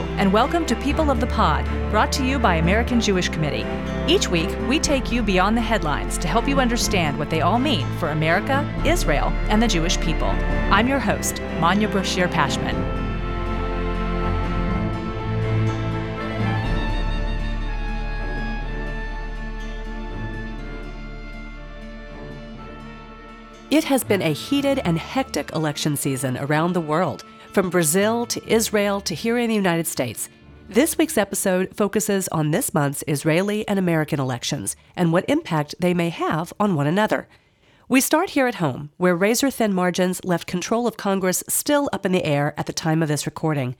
And 0.00 0.32
welcome 0.32 0.64
to 0.66 0.76
People 0.76 1.10
of 1.10 1.20
the 1.20 1.26
Pod, 1.26 1.66
brought 1.90 2.10
to 2.12 2.24
you 2.24 2.38
by 2.38 2.54
American 2.54 2.98
Jewish 2.98 3.28
Committee. 3.28 3.66
Each 4.10 4.26
week, 4.26 4.48
we 4.66 4.80
take 4.80 5.12
you 5.12 5.22
beyond 5.22 5.54
the 5.54 5.60
headlines 5.60 6.16
to 6.18 6.28
help 6.28 6.48
you 6.48 6.60
understand 6.60 7.18
what 7.18 7.28
they 7.28 7.42
all 7.42 7.58
mean 7.58 7.86
for 7.98 8.08
America, 8.08 8.66
Israel, 8.86 9.28
and 9.50 9.62
the 9.62 9.68
Jewish 9.68 10.00
people. 10.00 10.28
I'm 10.70 10.88
your 10.88 10.98
host, 10.98 11.42
Manya 11.60 11.88
Brachear 11.88 12.30
Pashman. 12.30 13.02
It 23.70 23.84
has 23.84 24.04
been 24.04 24.22
a 24.22 24.32
heated 24.32 24.80
and 24.84 24.98
hectic 24.98 25.52
election 25.52 25.96
season 25.96 26.38
around 26.38 26.72
the 26.72 26.80
world, 26.80 27.24
from 27.52 27.68
Brazil 27.68 28.24
to 28.24 28.42
Israel 28.50 29.00
to 29.02 29.14
here 29.14 29.36
in 29.36 29.48
the 29.48 29.54
United 29.54 29.86
States. 29.86 30.30
This 30.68 30.96
week's 30.96 31.18
episode 31.18 31.76
focuses 31.76 32.26
on 32.28 32.50
this 32.50 32.72
month's 32.72 33.04
Israeli 33.06 33.68
and 33.68 33.78
American 33.78 34.18
elections 34.18 34.74
and 34.96 35.12
what 35.12 35.28
impact 35.28 35.74
they 35.78 35.92
may 35.92 36.08
have 36.08 36.52
on 36.58 36.74
one 36.74 36.86
another. 36.86 37.28
We 37.88 38.00
start 38.00 38.30
here 38.30 38.46
at 38.46 38.54
home, 38.54 38.90
where 38.96 39.14
razor 39.14 39.50
thin 39.50 39.74
margins 39.74 40.24
left 40.24 40.46
control 40.46 40.86
of 40.86 40.96
Congress 40.96 41.44
still 41.46 41.90
up 41.92 42.06
in 42.06 42.12
the 42.12 42.24
air 42.24 42.54
at 42.56 42.64
the 42.64 42.72
time 42.72 43.02
of 43.02 43.08
this 43.08 43.26
recording. 43.26 43.76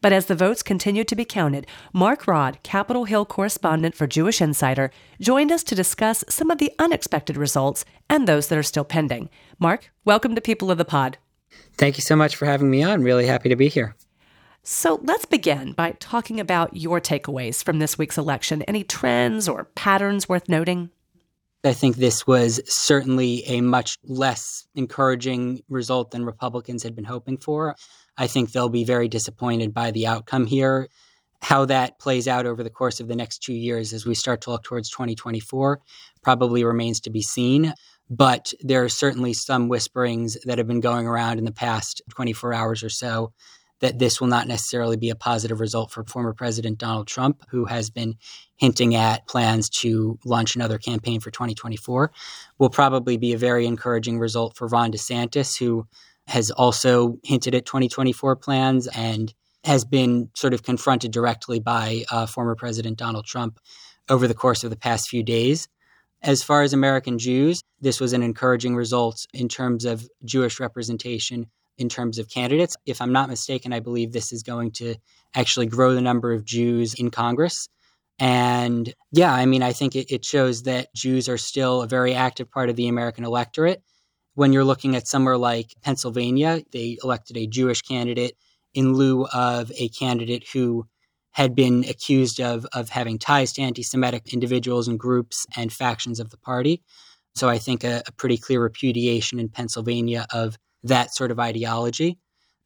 But 0.00 0.12
as 0.12 0.26
the 0.26 0.36
votes 0.36 0.62
continued 0.62 1.08
to 1.08 1.16
be 1.16 1.24
counted, 1.24 1.66
Marc 1.92 2.28
Rod, 2.28 2.62
Capitol 2.62 3.06
Hill 3.06 3.24
correspondent 3.24 3.96
for 3.96 4.06
Jewish 4.06 4.40
Insider, 4.40 4.92
joined 5.20 5.50
us 5.50 5.64
to 5.64 5.74
discuss 5.74 6.22
some 6.28 6.50
of 6.50 6.58
the 6.58 6.72
unexpected 6.78 7.36
results 7.36 7.84
and 8.08 8.28
those 8.28 8.46
that 8.48 8.58
are 8.58 8.62
still 8.62 8.84
pending. 8.84 9.30
Marc, 9.58 9.90
welcome 10.04 10.36
to 10.36 10.40
People 10.40 10.70
of 10.70 10.78
the 10.78 10.84
Pod. 10.84 11.18
Thank 11.76 11.98
you 11.98 12.02
so 12.02 12.16
much 12.16 12.36
for 12.36 12.46
having 12.46 12.70
me 12.70 12.82
on. 12.82 13.02
Really 13.02 13.26
happy 13.26 13.48
to 13.48 13.56
be 13.56 13.68
here. 13.68 13.94
So 14.62 14.98
let's 15.04 15.26
begin 15.26 15.72
by 15.72 15.92
talking 16.00 16.40
about 16.40 16.76
your 16.76 17.00
takeaways 17.00 17.62
from 17.62 17.78
this 17.78 17.96
week's 17.96 18.18
election. 18.18 18.62
Any 18.62 18.82
trends 18.82 19.48
or 19.48 19.64
patterns 19.76 20.28
worth 20.28 20.48
noting? 20.48 20.90
I 21.64 21.72
think 21.72 21.96
this 21.96 22.26
was 22.26 22.60
certainly 22.66 23.44
a 23.46 23.60
much 23.60 23.96
less 24.04 24.66
encouraging 24.74 25.62
result 25.68 26.10
than 26.10 26.24
Republicans 26.24 26.82
had 26.82 26.96
been 26.96 27.04
hoping 27.04 27.38
for. 27.38 27.76
I 28.16 28.26
think 28.26 28.52
they'll 28.52 28.68
be 28.68 28.84
very 28.84 29.08
disappointed 29.08 29.74
by 29.74 29.90
the 29.90 30.06
outcome 30.06 30.46
here. 30.46 30.88
How 31.42 31.64
that 31.66 31.98
plays 31.98 32.26
out 32.26 32.46
over 32.46 32.62
the 32.62 32.70
course 32.70 32.98
of 32.98 33.08
the 33.08 33.16
next 33.16 33.42
two 33.42 33.54
years 33.54 33.92
as 33.92 34.06
we 34.06 34.14
start 34.14 34.40
to 34.42 34.50
look 34.50 34.64
towards 34.64 34.90
2024 34.90 35.80
probably 36.22 36.64
remains 36.64 37.00
to 37.00 37.10
be 37.10 37.22
seen. 37.22 37.72
But 38.08 38.52
there 38.60 38.84
are 38.84 38.88
certainly 38.88 39.32
some 39.32 39.68
whisperings 39.68 40.36
that 40.44 40.58
have 40.58 40.66
been 40.66 40.80
going 40.80 41.06
around 41.06 41.38
in 41.38 41.44
the 41.44 41.52
past 41.52 42.02
24 42.10 42.54
hours 42.54 42.82
or 42.82 42.88
so 42.88 43.32
that 43.80 43.98
this 43.98 44.20
will 44.20 44.28
not 44.28 44.48
necessarily 44.48 44.96
be 44.96 45.10
a 45.10 45.16
positive 45.16 45.60
result 45.60 45.90
for 45.90 46.04
former 46.04 46.32
President 46.32 46.78
Donald 46.78 47.06
Trump, 47.06 47.42
who 47.50 47.66
has 47.66 47.90
been 47.90 48.14
hinting 48.56 48.94
at 48.94 49.26
plans 49.28 49.68
to 49.68 50.18
launch 50.24 50.56
another 50.56 50.78
campaign 50.78 51.20
for 51.20 51.30
2024. 51.30 52.10
Will 52.58 52.70
probably 52.70 53.18
be 53.18 53.32
a 53.32 53.38
very 53.38 53.66
encouraging 53.66 54.18
result 54.18 54.56
for 54.56 54.66
Ron 54.66 54.92
DeSantis, 54.92 55.58
who 55.58 55.86
has 56.26 56.50
also 56.50 57.18
hinted 57.22 57.54
at 57.54 57.66
2024 57.66 58.36
plans 58.36 58.88
and 58.88 59.34
has 59.64 59.84
been 59.84 60.30
sort 60.34 60.54
of 60.54 60.62
confronted 60.62 61.10
directly 61.10 61.60
by 61.60 62.04
uh, 62.10 62.26
former 62.26 62.54
President 62.54 62.96
Donald 62.96 63.26
Trump 63.26 63.58
over 64.08 64.26
the 64.26 64.34
course 64.34 64.64
of 64.64 64.70
the 64.70 64.76
past 64.76 65.08
few 65.08 65.22
days. 65.22 65.68
As 66.22 66.42
far 66.42 66.62
as 66.62 66.72
American 66.72 67.18
Jews, 67.18 67.62
this 67.80 68.00
was 68.00 68.12
an 68.12 68.22
encouraging 68.22 68.74
result 68.74 69.26
in 69.32 69.48
terms 69.48 69.84
of 69.84 70.08
Jewish 70.24 70.58
representation 70.58 71.46
in 71.78 71.88
terms 71.88 72.18
of 72.18 72.30
candidates. 72.30 72.74
If 72.86 73.02
I'm 73.02 73.12
not 73.12 73.28
mistaken, 73.28 73.72
I 73.72 73.80
believe 73.80 74.12
this 74.12 74.32
is 74.32 74.42
going 74.42 74.72
to 74.72 74.96
actually 75.34 75.66
grow 75.66 75.94
the 75.94 76.00
number 76.00 76.32
of 76.32 76.44
Jews 76.44 76.94
in 76.94 77.10
Congress. 77.10 77.68
And 78.18 78.92
yeah, 79.12 79.32
I 79.32 79.44
mean, 79.44 79.62
I 79.62 79.72
think 79.72 79.94
it, 79.94 80.10
it 80.10 80.24
shows 80.24 80.62
that 80.62 80.92
Jews 80.94 81.28
are 81.28 81.36
still 81.36 81.82
a 81.82 81.86
very 81.86 82.14
active 82.14 82.50
part 82.50 82.70
of 82.70 82.76
the 82.76 82.88
American 82.88 83.24
electorate 83.24 83.82
when 84.36 84.52
you're 84.52 84.64
looking 84.64 84.94
at 84.94 85.08
somewhere 85.08 85.38
like 85.38 85.74
Pennsylvania, 85.82 86.62
they 86.70 86.98
elected 87.02 87.38
a 87.38 87.46
Jewish 87.46 87.80
candidate 87.80 88.36
in 88.74 88.92
lieu 88.92 89.24
of 89.32 89.72
a 89.74 89.88
candidate 89.88 90.44
who 90.52 90.86
had 91.36 91.54
been 91.54 91.84
accused 91.84 92.40
of, 92.40 92.66
of 92.72 92.88
having 92.88 93.18
ties 93.18 93.52
to 93.52 93.60
anti 93.60 93.82
Semitic 93.82 94.32
individuals 94.32 94.88
and 94.88 94.98
groups 94.98 95.44
and 95.54 95.70
factions 95.70 96.18
of 96.18 96.30
the 96.30 96.38
party. 96.38 96.82
So 97.34 97.46
I 97.46 97.58
think 97.58 97.84
a, 97.84 98.02
a, 98.06 98.12
pretty 98.12 98.38
clear 98.38 98.62
repudiation 98.62 99.38
in 99.38 99.50
Pennsylvania 99.50 100.26
of 100.32 100.56
that 100.84 101.14
sort 101.14 101.30
of 101.30 101.38
ideology. 101.38 102.18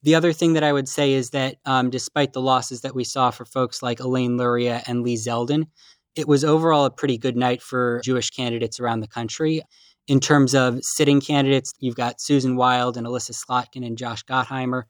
The 0.04 0.14
other 0.14 0.32
thing 0.32 0.53
that 0.53 0.62
I 0.62 0.72
would 0.72 0.88
say 0.88 1.14
is 1.14 1.30
that 1.30 1.56
um, 1.64 1.91
despite 1.91 2.32
the 2.32 2.41
losses 2.41 2.82
that 2.82 2.94
we 2.94 3.03
saw 3.03 3.32
for 3.32 3.44
folks 3.44 3.82
like 3.82 3.98
Elaine 3.98 4.36
Luria 4.36 4.84
and 4.86 5.03
Lee 5.03 5.16
Zeldin, 5.16 5.66
it 6.14 6.28
was 6.28 6.44
overall 6.44 6.84
a 6.84 6.92
pretty 6.92 7.19
good 7.19 7.36
night 7.36 7.62
for 7.62 8.00
Jewish 8.04 8.30
candidates 8.30 8.78
around 8.78 9.00
the 9.00 9.09
country. 9.09 9.62
In 10.06 10.20
terms 10.20 10.54
of 10.54 10.78
sitting 10.82 11.20
candidates, 11.20 11.72
you've 11.80 11.97
got 11.97 12.20
Susan 12.20 12.54
Wild 12.54 12.97
and 12.97 13.04
Elissa 13.04 13.32
Slotkin 13.32 13.84
and 13.84 13.98
Josh 13.98 14.25
Gottheimer, 14.25 14.84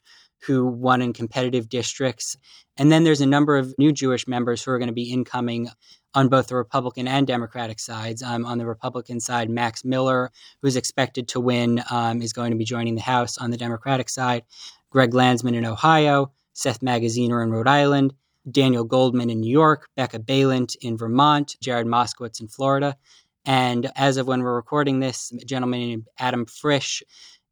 who 0.45 0.65
won 0.65 1.01
in 1.01 1.13
competitive 1.13 1.69
districts. 1.69 2.35
And 2.77 2.91
then 2.91 3.03
there's 3.03 3.21
a 3.21 3.25
number 3.25 3.57
of 3.57 3.73
new 3.77 3.91
Jewish 3.91 4.27
members 4.27 4.63
who 4.63 4.71
are 4.71 4.79
going 4.79 4.87
to 4.87 4.93
be 4.93 5.11
incoming 5.11 5.69
on 6.13 6.27
both 6.27 6.47
the 6.47 6.55
Republican 6.55 7.07
and 7.07 7.25
Democratic 7.25 7.79
sides. 7.79 8.21
Um, 8.21 8.45
on 8.45 8.57
the 8.57 8.65
Republican 8.65 9.19
side, 9.19 9.49
Max 9.49 9.85
Miller, 9.85 10.31
who's 10.61 10.75
expected 10.75 11.27
to 11.29 11.39
win, 11.39 11.83
um, 11.89 12.21
is 12.21 12.33
going 12.33 12.51
to 12.51 12.57
be 12.57 12.65
joining 12.65 12.95
the 12.95 13.01
House. 13.01 13.37
On 13.37 13.51
the 13.51 13.57
Democratic 13.57 14.09
side, 14.09 14.43
Greg 14.89 15.13
Landsman 15.13 15.55
in 15.55 15.65
Ohio, 15.65 16.31
Seth 16.53 16.81
Magaziner 16.81 17.43
in 17.43 17.51
Rhode 17.51 17.67
Island, 17.67 18.13
Daniel 18.49 18.83
Goldman 18.83 19.29
in 19.29 19.39
New 19.39 19.51
York, 19.51 19.87
Becca 19.95 20.19
Balint 20.19 20.75
in 20.81 20.97
Vermont, 20.97 21.55
Jared 21.61 21.87
Moskowitz 21.87 22.41
in 22.41 22.47
Florida. 22.47 22.97
And 23.45 23.89
as 23.95 24.17
of 24.17 24.27
when 24.27 24.43
we're 24.43 24.55
recording 24.55 24.99
this, 24.99 25.31
a 25.31 25.45
gentleman 25.45 25.79
named 25.79 26.07
Adam 26.19 26.45
Frisch 26.45 27.03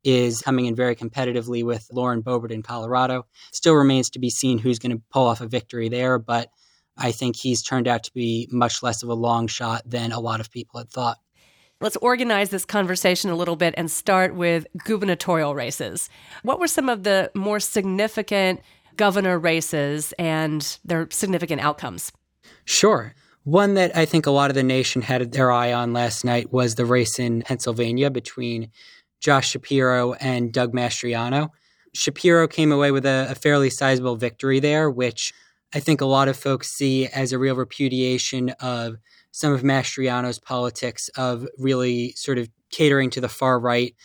is 0.04 0.42
coming 0.42 0.66
in 0.66 0.76
very 0.76 0.96
competitively 0.96 1.64
with 1.64 1.88
Lauren 1.92 2.22
Boebert 2.24 2.52
in 2.52 2.64
Colorado. 2.64 3.26
Still 3.52 3.76
remains 3.76 4.10
to 4.12 4.20
be 4.20 4.30
seen 4.30 4.58
who's 4.58 4.80
going 4.80 4.92
to 4.92 5.04
pull 5.12 5.28
off 5.28 5.42
a 5.42 5.48
victory 5.48 5.90
there, 5.90 6.20
but 6.20 6.50
I 6.98 7.12
think 7.12 7.36
he's 7.36 7.64
turned 7.64 7.88
out 7.88 8.04
to 8.04 8.14
be 8.14 8.48
much 8.52 8.84
less 8.84 9.04
of 9.04 9.10
a 9.10 9.14
long 9.14 9.48
shot 9.48 9.84
than 9.86 10.12
a 10.12 10.20
lot 10.20 10.40
of 10.40 10.52
people 10.52 10.80
had 10.80 10.90
thought. 10.90 11.18
Let's 11.82 11.96
organize 11.98 12.50
this 12.50 12.66
conversation 12.66 13.30
a 13.30 13.36
little 13.36 13.56
bit 13.56 13.74
and 13.78 13.90
start 13.90 14.36
with 14.36 14.68
gubernatorial 14.84 15.56
races. 15.56 16.10
What 16.44 16.60
were 16.60 16.68
some 16.68 16.90
of 16.90 17.04
the 17.04 17.32
more 17.34 17.62
significant 17.62 18.60
governor 18.98 19.40
races 19.40 20.14
and 20.20 20.78
their 20.84 21.08
significant 21.10 21.62
outcomes? 21.62 22.12
Sure. 22.66 23.16
One 23.46 23.76
that 23.76 23.96
I 23.96 24.04
think 24.04 24.26
a 24.26 24.32
lot 24.32 24.52
of 24.52 24.56
the 24.56 24.64
nation 24.64 25.02
had 25.02 25.32
their 25.32 25.54
eye 25.54 25.72
on 25.72 25.94
last 25.94 26.26
night 26.26 26.52
was 26.52 26.76
the 26.76 26.86
race 26.86 27.18
in 27.18 27.44
Pennsylvania 27.44 28.12
between 28.12 28.72
Josh 29.20 29.52
Shapiro 29.52 30.14
and 30.14 30.52
Doug 30.52 30.74
Mastriano. 30.74 31.50
Shapiro 31.94 32.48
came 32.48 32.72
away 32.72 32.92
with 32.92 33.06
a, 33.06 33.28
a 33.30 33.36
fairly 33.36 33.70
sizable 33.70 34.16
victory 34.16 34.60
there, 34.60 34.90
which 34.90 35.34
I 35.74 35.80
think 35.80 36.02
a 36.02 36.06
lot 36.06 36.28
of 36.28 36.38
folks 36.38 36.70
see 36.70 37.08
as 37.08 37.32
a 37.32 37.40
real 37.40 37.56
repudiation 37.56 38.50
of 38.60 38.96
some 39.32 39.54
of 39.54 39.62
Mastriano's 39.62 40.40
politics 40.40 41.10
of 41.16 41.48
really 41.58 42.14
sort 42.14 42.38
of 42.38 42.50
catering 42.72 43.10
to 43.12 43.22
the 43.22 43.30
far 43.30 43.60
right 43.60 43.96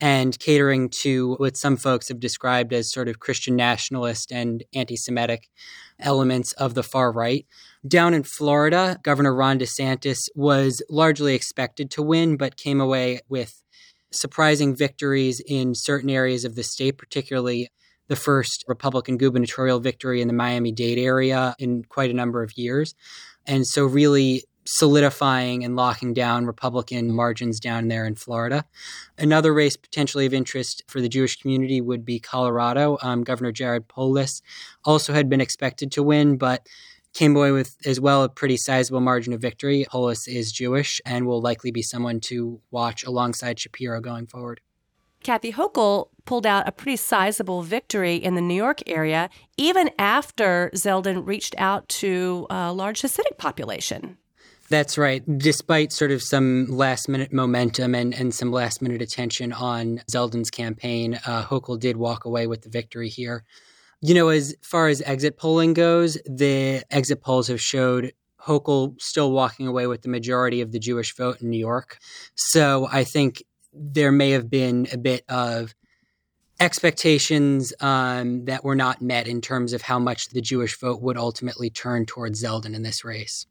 and 0.00 0.38
catering 0.38 0.88
to 0.88 1.34
what 1.34 1.56
some 1.56 1.76
folks 1.76 2.08
have 2.08 2.20
described 2.20 2.72
as 2.72 2.90
sort 2.90 3.08
of 3.08 3.20
Christian 3.20 3.54
nationalist 3.54 4.32
and 4.32 4.64
anti 4.74 4.96
Semitic 4.96 5.50
elements 5.98 6.52
of 6.54 6.74
the 6.74 6.82
far 6.82 7.12
right. 7.12 7.46
Down 7.86 8.14
in 8.14 8.22
Florida, 8.22 8.98
Governor 9.02 9.34
Ron 9.34 9.58
DeSantis 9.58 10.28
was 10.34 10.82
largely 10.88 11.34
expected 11.34 11.90
to 11.92 12.02
win, 12.02 12.36
but 12.36 12.56
came 12.56 12.80
away 12.80 13.20
with 13.28 13.62
surprising 14.12 14.74
victories 14.74 15.40
in 15.40 15.74
certain 15.74 16.10
areas 16.10 16.44
of 16.44 16.54
the 16.54 16.62
state, 16.62 16.98
particularly 16.98 17.70
the 18.08 18.16
first 18.16 18.64
Republican 18.66 19.16
gubernatorial 19.16 19.78
victory 19.78 20.20
in 20.20 20.26
the 20.26 20.34
Miami 20.34 20.72
Dade 20.72 20.98
area 20.98 21.54
in 21.58 21.84
quite 21.84 22.10
a 22.10 22.14
number 22.14 22.42
of 22.42 22.56
years. 22.58 22.94
And 23.46 23.66
so, 23.66 23.84
really 23.86 24.44
solidifying 24.66 25.64
and 25.64 25.74
locking 25.74 26.12
down 26.12 26.46
Republican 26.46 27.12
margins 27.12 27.58
down 27.58 27.88
there 27.88 28.04
in 28.06 28.14
Florida. 28.14 28.64
Another 29.18 29.52
race 29.52 29.76
potentially 29.76 30.26
of 30.26 30.34
interest 30.34 30.82
for 30.86 31.00
the 31.00 31.08
Jewish 31.08 31.40
community 31.40 31.80
would 31.80 32.04
be 32.04 32.20
Colorado. 32.20 32.98
Um, 33.02 33.24
Governor 33.24 33.52
Jared 33.52 33.88
Polis 33.88 34.42
also 34.84 35.12
had 35.12 35.28
been 35.28 35.40
expected 35.40 35.90
to 35.92 36.02
win, 36.02 36.36
but 36.36 36.66
came 37.14 37.36
away 37.36 37.50
with 37.50 37.76
as 37.84 38.00
well 38.00 38.22
a 38.22 38.28
pretty 38.28 38.56
sizable 38.56 39.00
margin 39.00 39.32
of 39.32 39.40
victory. 39.40 39.86
Polis 39.90 40.28
is 40.28 40.52
Jewish 40.52 41.00
and 41.04 41.26
will 41.26 41.40
likely 41.40 41.70
be 41.70 41.82
someone 41.82 42.20
to 42.20 42.60
watch 42.70 43.04
alongside 43.04 43.58
Shapiro 43.58 44.00
going 44.00 44.26
forward. 44.26 44.60
Kathy 45.22 45.52
Hochul 45.52 46.08
pulled 46.24 46.46
out 46.46 46.66
a 46.66 46.72
pretty 46.72 46.96
sizable 46.96 47.62
victory 47.62 48.16
in 48.16 48.36
the 48.36 48.40
New 48.40 48.54
York 48.54 48.80
area, 48.86 49.28
even 49.58 49.90
after 49.98 50.70
Zeldin 50.74 51.26
reached 51.26 51.54
out 51.58 51.88
to 51.90 52.46
a 52.48 52.72
large 52.72 53.02
Hasidic 53.02 53.36
population. 53.36 54.16
That's 54.70 54.96
right. 54.96 55.22
Despite 55.38 55.92
sort 55.92 56.12
of 56.12 56.22
some 56.22 56.66
last 56.68 57.08
minute 57.08 57.32
momentum 57.32 57.94
and, 57.94 58.14
and 58.14 58.32
some 58.32 58.52
last 58.52 58.80
minute 58.80 59.02
attention 59.02 59.52
on 59.52 60.00
Zeldin's 60.10 60.50
campaign, 60.50 61.18
uh, 61.26 61.42
Hochul 61.42 61.78
did 61.78 61.96
walk 61.96 62.24
away 62.24 62.46
with 62.46 62.62
the 62.62 62.70
victory 62.70 63.08
here. 63.08 63.44
You 64.02 64.14
know, 64.14 64.28
as 64.28 64.56
far 64.62 64.88
as 64.88 65.02
exit 65.02 65.36
polling 65.36 65.74
goes, 65.74 66.16
the 66.24 66.82
exit 66.90 67.22
polls 67.22 67.48
have 67.48 67.60
showed 67.60 68.12
Hochul 68.40 68.98
still 69.00 69.30
walking 69.30 69.66
away 69.66 69.86
with 69.86 70.02
the 70.02 70.08
majority 70.08 70.62
of 70.62 70.72
the 70.72 70.78
Jewish 70.78 71.14
vote 71.14 71.42
in 71.42 71.50
New 71.50 71.58
York. 71.58 71.98
So 72.34 72.88
I 72.90 73.04
think 73.04 73.42
there 73.72 74.10
may 74.10 74.30
have 74.30 74.48
been 74.48 74.88
a 74.92 74.96
bit 74.96 75.24
of 75.28 75.74
expectations 76.58 77.72
um, 77.80 78.44
that 78.46 78.64
were 78.64 78.74
not 78.74 79.02
met 79.02 79.28
in 79.28 79.40
terms 79.40 79.72
of 79.72 79.82
how 79.82 79.98
much 79.98 80.28
the 80.28 80.40
Jewish 80.40 80.78
vote 80.78 81.00
would 81.02 81.16
ultimately 81.16 81.70
turn 81.70 82.06
towards 82.06 82.42
Zeldin 82.42 82.74
in 82.74 82.82
this 82.82 83.04
race. 83.04 83.46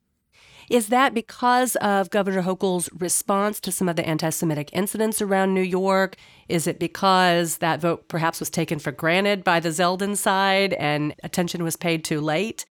Is 0.69 0.89
that 0.89 1.15
because 1.15 1.75
of 1.77 2.11
Governor 2.11 2.43
Hochul's 2.43 2.89
response 2.93 3.59
to 3.61 3.71
some 3.71 3.89
of 3.89 3.95
the 3.95 4.07
anti 4.07 4.29
Semitic 4.29 4.69
incidents 4.71 5.21
around 5.21 5.53
New 5.53 5.61
York? 5.61 6.15
Is 6.47 6.67
it 6.67 6.79
because 6.79 7.57
that 7.57 7.81
vote 7.81 8.07
perhaps 8.07 8.39
was 8.39 8.51
taken 8.51 8.77
for 8.77 8.91
granted 8.91 9.43
by 9.43 9.59
the 9.59 9.69
Zeldin 9.69 10.15
side 10.15 10.73
and 10.73 11.15
attention 11.23 11.63
was 11.63 11.75
paid 11.75 12.03
too 12.03 12.21
late? 12.21 12.65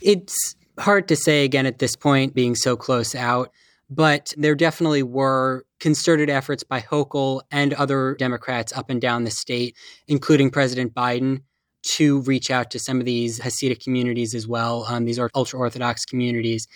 It's 0.00 0.54
hard 0.78 1.08
to 1.08 1.16
say 1.16 1.44
again 1.44 1.66
at 1.66 1.78
this 1.78 1.96
point, 1.96 2.34
being 2.34 2.54
so 2.54 2.76
close 2.76 3.16
out, 3.16 3.50
but 3.90 4.32
there 4.36 4.54
definitely 4.54 5.02
were 5.02 5.64
concerted 5.80 6.30
efforts 6.30 6.62
by 6.62 6.80
Hochul 6.80 7.42
and 7.50 7.74
other 7.74 8.14
Democrats 8.16 8.72
up 8.72 8.90
and 8.90 9.00
down 9.00 9.24
the 9.24 9.30
state, 9.30 9.76
including 10.06 10.50
President 10.50 10.94
Biden, 10.94 11.42
to 11.84 12.20
reach 12.22 12.50
out 12.50 12.70
to 12.70 12.78
some 12.78 12.98
of 12.98 13.04
these 13.04 13.40
Hasidic 13.40 13.82
communities 13.82 14.34
as 14.34 14.48
well, 14.48 14.84
um, 14.88 15.04
these 15.04 15.18
ultra 15.34 15.58
Orthodox 15.58 16.04
communities, 16.04 16.66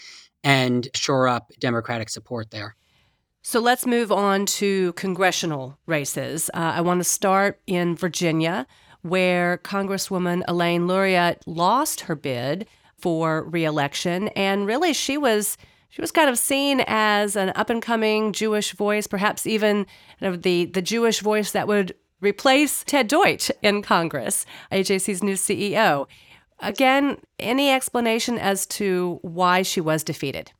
and 0.44 0.88
shore 0.94 1.28
up 1.28 1.50
Democratic 1.58 2.08
support 2.08 2.50
there. 2.50 2.76
So 3.42 3.60
let's 3.60 3.86
move 3.86 4.12
on 4.12 4.46
to 4.46 4.92
congressional 4.94 5.78
races. 5.86 6.50
Uh, 6.52 6.72
I 6.76 6.80
want 6.80 7.00
to 7.00 7.04
start 7.04 7.60
in 7.66 7.96
Virginia, 7.96 8.66
where 9.02 9.58
Congresswoman 9.58 10.42
Elaine 10.46 10.86
Luria 10.86 11.36
lost 11.46 12.00
her 12.02 12.14
bid 12.14 12.66
for 12.98 13.44
reelection, 13.44 14.28
and 14.28 14.66
really 14.66 14.92
she 14.92 15.16
was 15.16 15.56
she 15.88 16.02
was 16.02 16.10
kind 16.10 16.28
of 16.28 16.38
seen 16.38 16.82
as 16.86 17.36
an 17.36 17.52
up 17.54 17.70
and 17.70 17.80
coming 17.80 18.32
Jewish 18.32 18.72
voice, 18.72 19.06
perhaps 19.06 19.46
even 19.46 19.86
the 20.20 20.66
the 20.66 20.82
Jewish 20.82 21.20
voice 21.20 21.52
that 21.52 21.68
would 21.68 21.94
replace 22.20 22.84
Ted 22.84 23.06
Deutch 23.08 23.50
in 23.62 23.82
Congress, 23.82 24.44
AJC's 24.72 25.22
new 25.22 25.34
CEO. 25.34 26.06
Again, 26.60 27.18
any 27.38 27.70
explanation 27.70 28.38
as 28.38 28.66
to 28.66 29.18
why 29.22 29.62
she 29.62 29.80
was 29.80 30.02
defeated? 30.02 30.52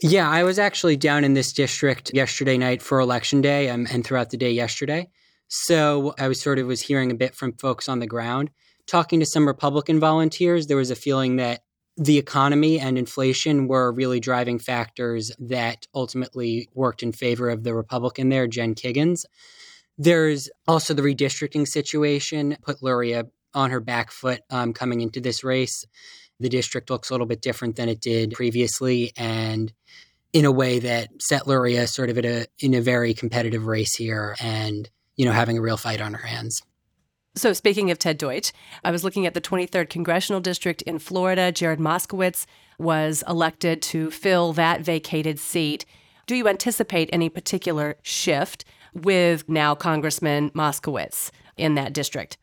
Yeah, 0.00 0.28
I 0.28 0.42
was 0.42 0.58
actually 0.58 0.96
down 0.96 1.24
in 1.24 1.34
this 1.34 1.52
district 1.52 2.12
yesterday 2.14 2.58
night 2.58 2.82
for 2.82 2.98
election 2.98 3.40
day 3.40 3.68
um, 3.68 3.86
and 3.90 4.04
throughout 4.04 4.30
the 4.30 4.36
day 4.36 4.50
yesterday. 4.50 5.08
So 5.48 6.14
I 6.18 6.28
was 6.28 6.40
sort 6.40 6.58
of 6.58 6.66
was 6.66 6.80
hearing 6.80 7.10
a 7.10 7.16
bit 7.16 7.34
from 7.34 7.52
folks 7.52 7.88
on 7.88 8.00
the 8.00 8.06
ground. 8.06 8.50
Talking 8.86 9.20
to 9.20 9.26
some 9.26 9.46
Republican 9.46 10.00
volunteers, 10.00 10.66
there 10.66 10.76
was 10.76 10.90
a 10.90 10.96
feeling 10.96 11.36
that 11.36 11.60
the 11.96 12.18
economy 12.18 12.80
and 12.80 12.98
inflation 12.98 13.68
were 13.68 13.92
really 13.92 14.18
driving 14.18 14.58
factors 14.58 15.30
that 15.38 15.86
ultimately 15.94 16.68
worked 16.74 17.02
in 17.02 17.12
favor 17.12 17.50
of 17.50 17.62
the 17.62 17.74
Republican 17.74 18.30
there, 18.30 18.48
Jen 18.48 18.74
Kiggans. 18.74 19.24
There's 19.96 20.50
also 20.66 20.92
the 20.92 21.02
redistricting 21.02 21.68
situation, 21.68 22.56
put 22.62 22.82
Luria 22.82 23.26
on 23.54 23.70
her 23.70 23.80
back 23.80 24.10
foot 24.10 24.40
um, 24.50 24.72
coming 24.72 25.00
into 25.00 25.20
this 25.20 25.44
race. 25.44 25.84
The 26.40 26.48
district 26.48 26.90
looks 26.90 27.10
a 27.10 27.14
little 27.14 27.26
bit 27.26 27.42
different 27.42 27.76
than 27.76 27.88
it 27.88 28.00
did 28.00 28.32
previously, 28.32 29.12
and 29.16 29.72
in 30.32 30.44
a 30.44 30.52
way 30.52 30.80
that 30.80 31.08
set 31.20 31.46
Luria 31.46 31.86
sort 31.86 32.10
of 32.10 32.18
a 32.18 32.46
in 32.58 32.74
a 32.74 32.80
very 32.80 33.14
competitive 33.14 33.66
race 33.66 33.94
here, 33.94 34.36
and 34.40 34.90
you 35.16 35.24
know 35.24 35.32
having 35.32 35.56
a 35.58 35.62
real 35.62 35.76
fight 35.76 36.00
on 36.00 36.14
her 36.14 36.26
hands. 36.26 36.60
So, 37.36 37.52
speaking 37.52 37.90
of 37.90 37.98
Ted 37.98 38.18
Deutch, 38.18 38.52
I 38.84 38.92
was 38.92 39.02
looking 39.02 39.26
at 39.26 39.34
the 39.34 39.40
23rd 39.40 39.90
Congressional 39.90 40.40
District 40.40 40.82
in 40.82 41.00
Florida. 41.00 41.50
Jared 41.50 41.80
Moskowitz 41.80 42.46
was 42.78 43.24
elected 43.28 43.82
to 43.82 44.10
fill 44.10 44.52
that 44.52 44.82
vacated 44.82 45.40
seat. 45.40 45.84
Do 46.26 46.36
you 46.36 46.46
anticipate 46.46 47.10
any 47.12 47.28
particular 47.28 47.96
shift 48.02 48.64
with 48.92 49.48
now 49.48 49.74
Congressman 49.74 50.50
Moskowitz 50.50 51.30
in 51.56 51.74
that 51.74 51.92
district? 51.92 52.38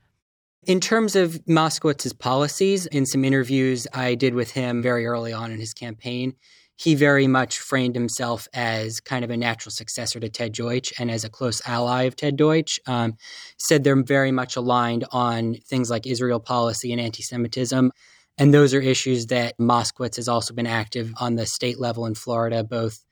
In 0.67 0.79
terms 0.79 1.15
of 1.15 1.43
Moskowitz's 1.45 2.13
policies, 2.13 2.85
in 2.85 3.07
some 3.07 3.25
interviews 3.25 3.87
I 3.95 4.13
did 4.13 4.35
with 4.35 4.51
him 4.51 4.83
very 4.83 5.07
early 5.07 5.33
on 5.33 5.51
in 5.51 5.59
his 5.59 5.73
campaign, 5.73 6.35
he 6.75 6.93
very 6.93 7.25
much 7.25 7.57
framed 7.57 7.95
himself 7.95 8.47
as 8.53 8.99
kind 8.99 9.25
of 9.25 9.31
a 9.31 9.37
natural 9.37 9.71
successor 9.71 10.19
to 10.19 10.29
Ted 10.29 10.53
Deutch 10.53 10.93
and 10.99 11.09
as 11.09 11.23
a 11.23 11.29
close 11.29 11.63
ally 11.67 12.03
of 12.03 12.15
Ted 12.15 12.35
Deutch. 12.35 12.79
Um, 12.85 13.17
said 13.57 13.83
they're 13.83 14.03
very 14.03 14.31
much 14.31 14.55
aligned 14.55 15.03
on 15.11 15.55
things 15.65 15.89
like 15.89 16.05
Israel 16.05 16.39
policy 16.39 16.91
and 16.91 17.01
anti 17.01 17.23
Semitism. 17.23 17.91
And 18.37 18.53
those 18.53 18.75
are 18.75 18.81
issues 18.81 19.27
that 19.27 19.57
Moskowitz 19.57 20.17
has 20.17 20.27
also 20.27 20.53
been 20.53 20.67
active 20.67 21.11
on 21.19 21.37
the 21.37 21.47
state 21.47 21.79
level 21.79 22.05
in 22.05 22.13
Florida, 22.13 22.63
both 22.63 23.03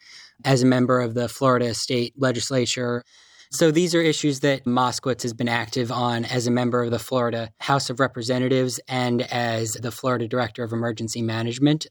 as 0.45 0.61
a 0.61 0.67
member 0.67 1.01
of 1.01 1.15
the 1.15 1.27
Florida 1.27 1.73
state 1.73 2.13
legislature 2.15 3.03
so 3.51 3.71
these 3.71 3.95
are 3.95 4.01
issues 4.01 4.41
that 4.41 4.65
Moskowitz 4.65 5.23
has 5.23 5.33
been 5.33 5.49
active 5.49 5.91
on 5.91 6.23
as 6.25 6.45
a 6.45 6.51
member 6.51 6.83
of 6.83 6.91
the 6.91 6.99
Florida 6.99 7.51
House 7.59 7.89
of 7.89 7.99
Representatives 7.99 8.79
and 8.87 9.21
as 9.23 9.73
the 9.73 9.91
Florida 9.91 10.27
Director 10.27 10.63
of 10.63 10.71
Emergency 10.71 11.21
Management. 11.21 11.87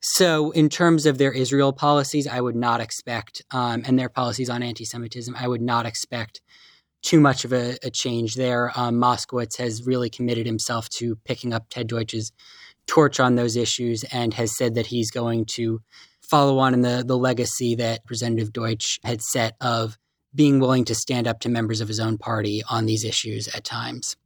So, 0.00 0.50
in 0.52 0.68
terms 0.68 1.06
of 1.06 1.18
their 1.18 1.32
Israel 1.32 1.72
policies, 1.72 2.28
I 2.28 2.40
would 2.40 2.54
not 2.54 2.80
expect, 2.80 3.42
um, 3.50 3.82
and 3.86 3.98
their 3.98 4.08
policies 4.08 4.48
on 4.48 4.62
anti 4.62 4.84
Semitism, 4.84 5.34
I 5.36 5.48
would 5.48 5.62
not 5.62 5.86
expect 5.86 6.40
too 7.02 7.20
much 7.20 7.44
of 7.44 7.52
a, 7.52 7.76
a 7.82 7.90
change 7.90 8.34
there. 8.34 8.70
Um, 8.76 8.96
Moskowitz 8.96 9.56
has 9.56 9.86
really 9.86 10.10
committed 10.10 10.46
himself 10.46 10.88
to 10.90 11.16
picking 11.24 11.52
up 11.52 11.66
Ted 11.68 11.88
Deutch's 11.88 12.32
torch 12.86 13.18
on 13.18 13.34
those 13.34 13.56
issues 13.56 14.04
and 14.12 14.34
has 14.34 14.56
said 14.56 14.74
that 14.74 14.86
he's 14.86 15.10
going 15.10 15.46
to 15.46 15.80
follow 16.20 16.58
on 16.58 16.74
in 16.74 16.82
the, 16.82 17.02
the 17.06 17.16
legacy 17.16 17.74
that 17.76 18.00
Representative 18.04 18.52
Deutsch 18.52 19.00
had 19.04 19.22
set 19.22 19.56
of 19.60 19.98
being 20.34 20.60
willing 20.60 20.84
to 20.86 20.94
stand 20.94 21.26
up 21.26 21.40
to 21.40 21.48
members 21.48 21.80
of 21.80 21.88
his 21.88 22.00
own 22.00 22.18
party 22.18 22.62
on 22.68 22.86
these 22.86 23.04
issues 23.04 23.48
at 23.48 23.64
times. 23.64 24.16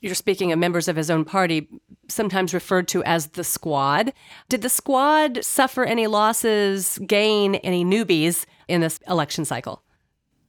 You're 0.00 0.14
speaking 0.14 0.52
of 0.52 0.58
members 0.58 0.88
of 0.88 0.96
his 0.96 1.10
own 1.10 1.24
party, 1.24 1.68
sometimes 2.08 2.52
referred 2.52 2.88
to 2.88 3.02
as 3.04 3.28
the 3.28 3.44
squad. 3.44 4.12
Did 4.48 4.62
the 4.62 4.68
squad 4.68 5.44
suffer 5.44 5.84
any 5.84 6.06
losses, 6.06 6.98
gain 7.06 7.56
any 7.56 7.84
newbies 7.84 8.44
in 8.68 8.80
this 8.80 9.00
election 9.08 9.44
cycle? 9.44 9.82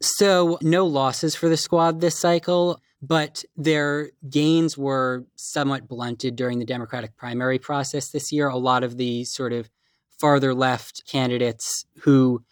So, 0.02 0.60
no 0.62 0.86
losses 0.86 1.36
for 1.36 1.50
the 1.50 1.58
squad 1.58 2.02
this 2.02 2.20
cycle, 2.20 2.80
but 3.02 3.44
their 3.56 4.12
gains 4.30 4.78
were 4.78 5.26
somewhat 5.36 5.88
blunted 5.88 6.36
during 6.36 6.60
the 6.60 6.66
Democratic 6.66 7.16
primary 7.16 7.58
process 7.58 8.10
this 8.10 8.32
year. 8.32 8.48
A 8.48 8.58
lot 8.58 8.84
of 8.84 8.98
the 8.98 9.24
sort 9.24 9.54
of 9.54 9.70
farther 10.20 10.54
left 10.54 11.04
candidates 11.08 11.86
who 12.02 12.44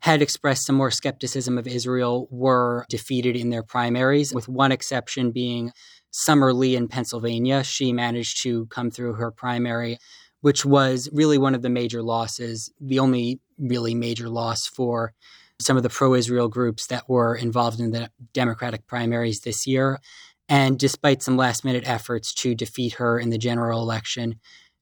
had 0.00 0.22
expressed 0.22 0.66
some 0.66 0.76
more 0.76 0.90
skepticism 0.90 1.58
of 1.58 1.66
Israel 1.66 2.28
were 2.30 2.86
defeated 2.88 3.36
in 3.36 3.50
their 3.50 3.62
primaries, 3.62 4.32
with 4.32 4.48
one 4.48 4.72
exception 4.72 5.32
being 5.32 5.72
Summer 6.10 6.52
Lee 6.52 6.76
in 6.76 6.88
Pennsylvania. 6.88 7.64
She 7.64 7.92
managed 7.92 8.42
to 8.42 8.66
come 8.66 8.90
through 8.90 9.14
her 9.14 9.30
primary, 9.30 9.98
which 10.40 10.64
was 10.64 11.08
really 11.12 11.38
one 11.38 11.54
of 11.54 11.62
the 11.62 11.68
major 11.68 12.02
losses, 12.02 12.72
the 12.80 12.98
only 12.98 13.40
really 13.58 13.94
major 13.94 14.28
loss 14.28 14.66
for 14.66 15.14
some 15.60 15.76
of 15.76 15.82
the 15.82 15.88
pro 15.88 16.14
Israel 16.14 16.48
groups 16.48 16.86
that 16.86 17.08
were 17.08 17.34
involved 17.34 17.80
in 17.80 17.90
the 17.90 18.10
Democratic 18.32 18.86
primaries 18.86 19.40
this 19.40 19.66
year. 19.66 20.00
And 20.48 20.78
despite 20.78 21.22
some 21.22 21.36
last 21.36 21.64
minute 21.64 21.86
efforts 21.86 22.32
to 22.34 22.54
defeat 22.54 22.94
her 22.94 23.18
in 23.18 23.30
the 23.30 23.38
general 23.38 23.82
election, 23.82 24.36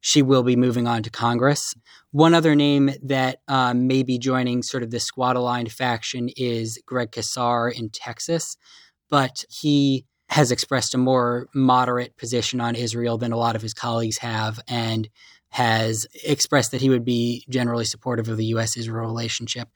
she 0.06 0.22
will 0.22 0.44
be 0.44 0.54
moving 0.54 0.86
on 0.86 1.02
to 1.02 1.10
Congress. 1.10 1.75
One 2.12 2.32
other 2.32 2.54
name 2.54 2.92
that 3.02 3.40
um, 3.48 3.88
may 3.88 4.04
be 4.04 4.20
joining 4.20 4.62
sort 4.62 4.84
of 4.84 4.92
the 4.92 5.00
squad 5.00 5.34
aligned 5.34 5.72
faction 5.72 6.30
is 6.36 6.80
Greg 6.86 7.10
Casar 7.10 7.68
in 7.68 7.90
Texas, 7.90 8.56
but 9.10 9.44
he 9.48 10.04
has 10.28 10.52
expressed 10.52 10.94
a 10.94 10.98
more 10.98 11.48
moderate 11.52 12.16
position 12.16 12.60
on 12.60 12.76
Israel 12.76 13.18
than 13.18 13.32
a 13.32 13.36
lot 13.36 13.56
of 13.56 13.62
his 13.62 13.75
colleagues 13.75 14.18
have 14.18 14.60
and 14.68 15.08
has 15.48 16.06
expressed 16.22 16.70
that 16.70 16.80
he 16.80 16.88
would 16.88 17.04
be 17.04 17.44
generally 17.48 17.84
supportive 17.84 18.28
of 18.28 18.36
the 18.36 18.46
U.S. 18.46 18.76
Israel 18.76 19.06
relationship, 19.06 19.68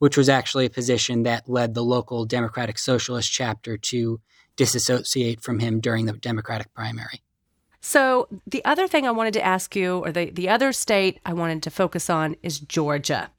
which 0.00 0.16
was 0.16 0.28
actually 0.28 0.66
a 0.66 0.70
position 0.70 1.22
that 1.22 1.48
led 1.48 1.74
the 1.74 1.84
local 1.84 2.24
Democratic 2.24 2.80
Socialist 2.80 3.30
chapter 3.30 3.76
to 3.76 4.20
disassociate 4.56 5.40
from 5.40 5.60
him 5.60 5.78
during 5.78 6.06
the 6.06 6.14
Democratic 6.14 6.74
primary. 6.74 7.22
So, 7.80 8.28
the 8.46 8.64
other 8.64 8.88
thing 8.88 9.06
I 9.06 9.12
wanted 9.12 9.34
to 9.34 9.44
ask 9.44 9.76
you, 9.76 9.98
or 9.98 10.10
the, 10.10 10.30
the 10.30 10.48
other 10.48 10.72
state 10.72 11.20
I 11.24 11.32
wanted 11.32 11.62
to 11.62 11.70
focus 11.70 12.10
on, 12.10 12.36
is 12.42 12.58
Georgia. 12.58 13.30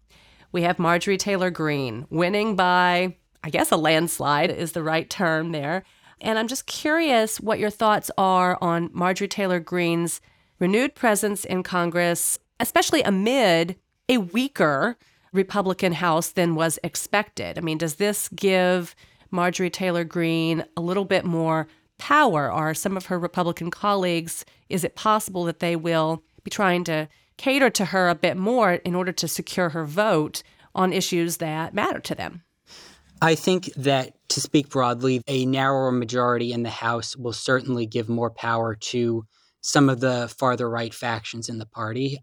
We 0.51 0.61
have 0.63 0.79
Marjorie 0.79 1.17
Taylor 1.17 1.49
Greene 1.51 2.07
winning 2.09 2.55
by, 2.55 3.17
I 3.43 3.49
guess, 3.49 3.71
a 3.71 3.77
landslide 3.77 4.49
is 4.49 4.71
the 4.71 4.83
right 4.83 5.09
term 5.09 5.51
there. 5.51 5.83
And 6.21 6.39
I'm 6.39 6.47
just 6.47 6.65
curious 6.65 7.39
what 7.39 7.59
your 7.59 7.69
thoughts 7.69 8.09
are 8.17 8.57
on 8.61 8.89
Marjorie 8.93 9.27
Taylor 9.27 9.59
Greene's 9.59 10.21
renewed 10.57 10.95
presence 10.95 11.45
in 11.45 11.63
Congress, 11.63 12.39
especially 12.59 13.01
amid 13.03 13.77
a 14.07 14.17
weaker 14.17 14.97
Republican 15.31 15.93
House 15.93 16.29
than 16.29 16.55
was 16.55 16.79
expected. 16.83 17.57
I 17.57 17.61
mean, 17.61 17.77
does 17.77 17.95
this 17.95 18.27
give 18.29 18.95
Marjorie 19.31 19.69
Taylor 19.69 20.03
Greene 20.03 20.65
a 20.75 20.81
little 20.81 21.05
bit 21.05 21.23
more 21.23 21.67
power? 21.99 22.51
Are 22.51 22.73
some 22.73 22.97
of 22.97 23.05
her 23.05 23.19
Republican 23.19 23.69
colleagues, 23.69 24.43
is 24.69 24.83
it 24.83 24.95
possible 24.95 25.43
that 25.43 25.59
they 25.59 25.75
will 25.75 26.23
be 26.43 26.49
trying 26.49 26.83
to 26.85 27.07
cater 27.37 27.69
to 27.69 27.85
her 27.85 28.09
a 28.09 28.15
bit 28.15 28.35
more 28.35 28.73
in 28.73 28.95
order 28.95 29.11
to 29.11 29.27
secure 29.27 29.69
her 29.69 29.85
vote 29.85 30.41
on 30.73 30.91
issues 30.91 31.37
that 31.37 31.73
matter 31.73 31.99
to 31.99 32.15
them? 32.15 32.43
I 33.21 33.35
think 33.35 33.73
that 33.75 34.13
to 34.29 34.41
speak 34.41 34.69
broadly, 34.69 35.21
a 35.27 35.45
narrower 35.45 35.91
majority 35.91 36.53
in 36.53 36.63
the 36.63 36.69
House 36.69 37.15
will 37.15 37.33
certainly 37.33 37.85
give 37.85 38.07
more 38.07 38.29
power 38.29 38.75
to 38.75 39.25
some 39.61 39.89
of 39.89 39.99
the 39.99 40.33
farther 40.37 40.69
right 40.69 40.93
factions 40.93 41.49
in 41.49 41.57
the 41.57 41.65
party. 41.65 42.19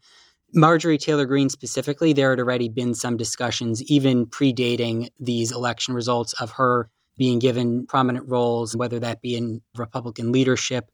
Marjorie 0.55 0.97
Taylor 0.97 1.27
Greene 1.27 1.51
specifically, 1.51 2.13
there 2.13 2.31
had 2.31 2.39
already 2.39 2.69
been 2.69 2.95
some 2.95 3.17
discussions, 3.17 3.83
even 3.91 4.27
predating 4.27 5.11
these 5.21 5.53
election 5.53 5.93
results, 5.93 6.33
of 6.35 6.53
her 6.53 6.89
being 7.17 7.39
given 7.39 7.87
prominent 7.87 8.29
roles, 8.29 8.77
whether 8.77 8.99
that 9.01 9.23
be 9.23 9.37
in 9.37 9.63
Republican 9.77 10.33
leadership 10.33 10.91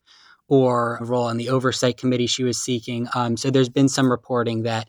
or 0.48 0.98
a 1.00 1.04
role 1.04 1.24
on 1.24 1.36
the 1.36 1.48
oversight 1.48 1.96
committee 1.96 2.26
she 2.26 2.44
was 2.44 2.62
seeking. 2.62 3.08
Um, 3.14 3.36
so 3.36 3.50
there's 3.50 3.68
been 3.68 3.88
some 3.88 4.10
reporting 4.10 4.62
that 4.62 4.88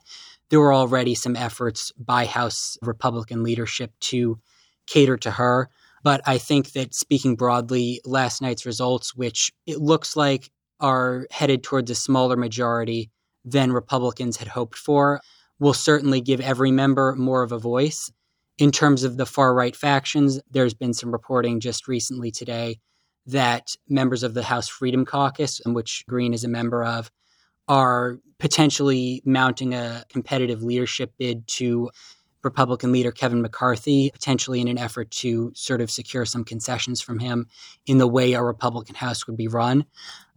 there 0.49 0.59
were 0.59 0.73
already 0.73 1.15
some 1.15 1.35
efforts 1.35 1.91
by 1.97 2.25
House 2.25 2.77
Republican 2.81 3.43
leadership 3.43 3.91
to 4.01 4.39
cater 4.87 5.17
to 5.17 5.31
her. 5.31 5.69
But 6.03 6.21
I 6.25 6.37
think 6.37 6.73
that 6.73 6.93
speaking 6.93 7.35
broadly, 7.35 8.01
last 8.03 8.41
night's 8.41 8.65
results, 8.65 9.15
which 9.15 9.53
it 9.65 9.79
looks 9.79 10.15
like 10.15 10.51
are 10.79 11.27
headed 11.31 11.63
towards 11.63 11.89
a 11.89 11.95
smaller 11.95 12.35
majority 12.35 13.09
than 13.45 13.71
Republicans 13.71 14.37
had 14.37 14.49
hoped 14.49 14.77
for, 14.77 15.21
will 15.59 15.73
certainly 15.73 16.19
give 16.19 16.41
every 16.41 16.71
member 16.71 17.15
more 17.15 17.41
of 17.41 17.53
a 17.53 17.57
voice. 17.57 18.11
In 18.59 18.71
terms 18.71 19.03
of 19.03 19.17
the 19.17 19.25
far 19.25 19.53
right 19.53 19.75
factions, 19.75 20.39
there's 20.51 20.75
been 20.75 20.93
some 20.93 21.11
reporting 21.11 21.59
just 21.59 21.87
recently 21.87 22.29
today 22.29 22.79
that 23.25 23.75
members 23.89 24.21
of 24.21 24.33
the 24.33 24.43
House 24.43 24.67
Freedom 24.67 25.05
Caucus, 25.05 25.59
in 25.61 25.73
which 25.73 26.03
Greene 26.07 26.33
is 26.33 26.43
a 26.43 26.49
member 26.49 26.83
of, 26.83 27.09
are 27.67 28.19
potentially 28.39 29.23
mounting 29.25 29.73
a 29.73 30.03
competitive 30.09 30.61
leadership 30.61 31.13
bid 31.17 31.47
to 31.47 31.89
Republican 32.43 32.91
leader 32.91 33.11
Kevin 33.11 33.41
McCarthy, 33.41 34.11
potentially 34.11 34.59
in 34.59 34.67
an 34.67 34.77
effort 34.77 35.09
to 35.11 35.51
sort 35.55 35.81
of 35.81 35.89
secure 35.89 36.25
some 36.25 36.43
concessions 36.43 37.01
from 37.01 37.19
him 37.19 37.47
in 37.85 37.97
the 37.97 38.07
way 38.07 38.33
a 38.33 38.43
Republican 38.43 38.95
House 38.95 39.25
would 39.25 39.37
be 39.37 39.47
run. 39.47 39.85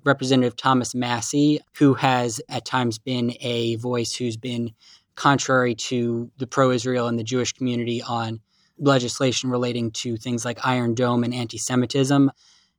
Representative 0.05 0.57
Thomas 0.57 0.95
Massie, 0.95 1.61
who 1.79 1.95
has 1.95 2.41
at 2.49 2.65
times 2.65 2.99
been 2.99 3.35
a 3.41 3.75
voice 3.77 4.15
who's 4.15 4.37
been 4.37 4.73
contrary 5.17 5.75
to 5.75 6.31
the 6.39 6.47
pro 6.47 6.71
Israel 6.71 7.09
and 7.09 7.19
the 7.19 7.25
Jewish 7.25 7.53
community 7.53 8.03
on 8.03 8.41
legislation 8.79 9.51
relating 9.51 9.91
to 9.91 10.17
things 10.17 10.45
like 10.45 10.65
Iron 10.65 10.95
Dome 10.95 11.25
and 11.25 11.35
anti 11.35 11.59
Semitism, 11.59 12.31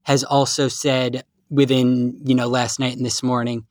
has 0.04 0.24
also 0.24 0.68
said 0.68 1.24
within, 1.50 2.20
you 2.24 2.36
know, 2.36 2.48
last 2.48 2.80
night 2.80 2.96
and 2.96 3.06
this 3.06 3.22
morning 3.22 3.66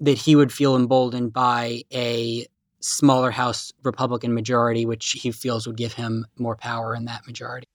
that 0.00 0.18
he 0.18 0.36
would 0.36 0.52
feel 0.52 0.76
emboldened 0.76 1.32
by 1.32 1.82
a 1.92 2.46
smaller 2.80 3.30
House 3.30 3.72
Republican 3.82 4.34
majority, 4.34 4.84
which 4.84 5.12
he 5.12 5.32
feels 5.32 5.66
would 5.66 5.76
give 5.76 5.94
him 5.94 6.26
more 6.38 6.56
power 6.56 6.94
in 6.94 7.06
that 7.06 7.26
majority. 7.26 7.66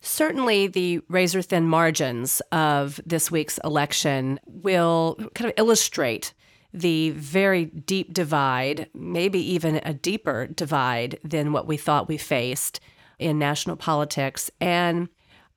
Certainly, 0.00 0.68
the 0.68 1.00
razor 1.08 1.42
thin 1.42 1.66
margins 1.66 2.40
of 2.52 3.00
this 3.04 3.30
week's 3.30 3.58
election 3.64 4.38
will 4.46 5.16
kind 5.34 5.50
of 5.50 5.54
illustrate 5.56 6.34
the 6.72 7.10
very 7.10 7.66
deep 7.66 8.12
divide, 8.12 8.88
maybe 8.94 9.38
even 9.38 9.80
a 9.84 9.94
deeper 9.94 10.46
divide 10.46 11.18
than 11.24 11.52
what 11.52 11.66
we 11.66 11.76
thought 11.76 12.08
we 12.08 12.18
faced 12.18 12.80
in 13.18 13.38
national 13.38 13.76
politics. 13.76 14.50
And 14.60 15.08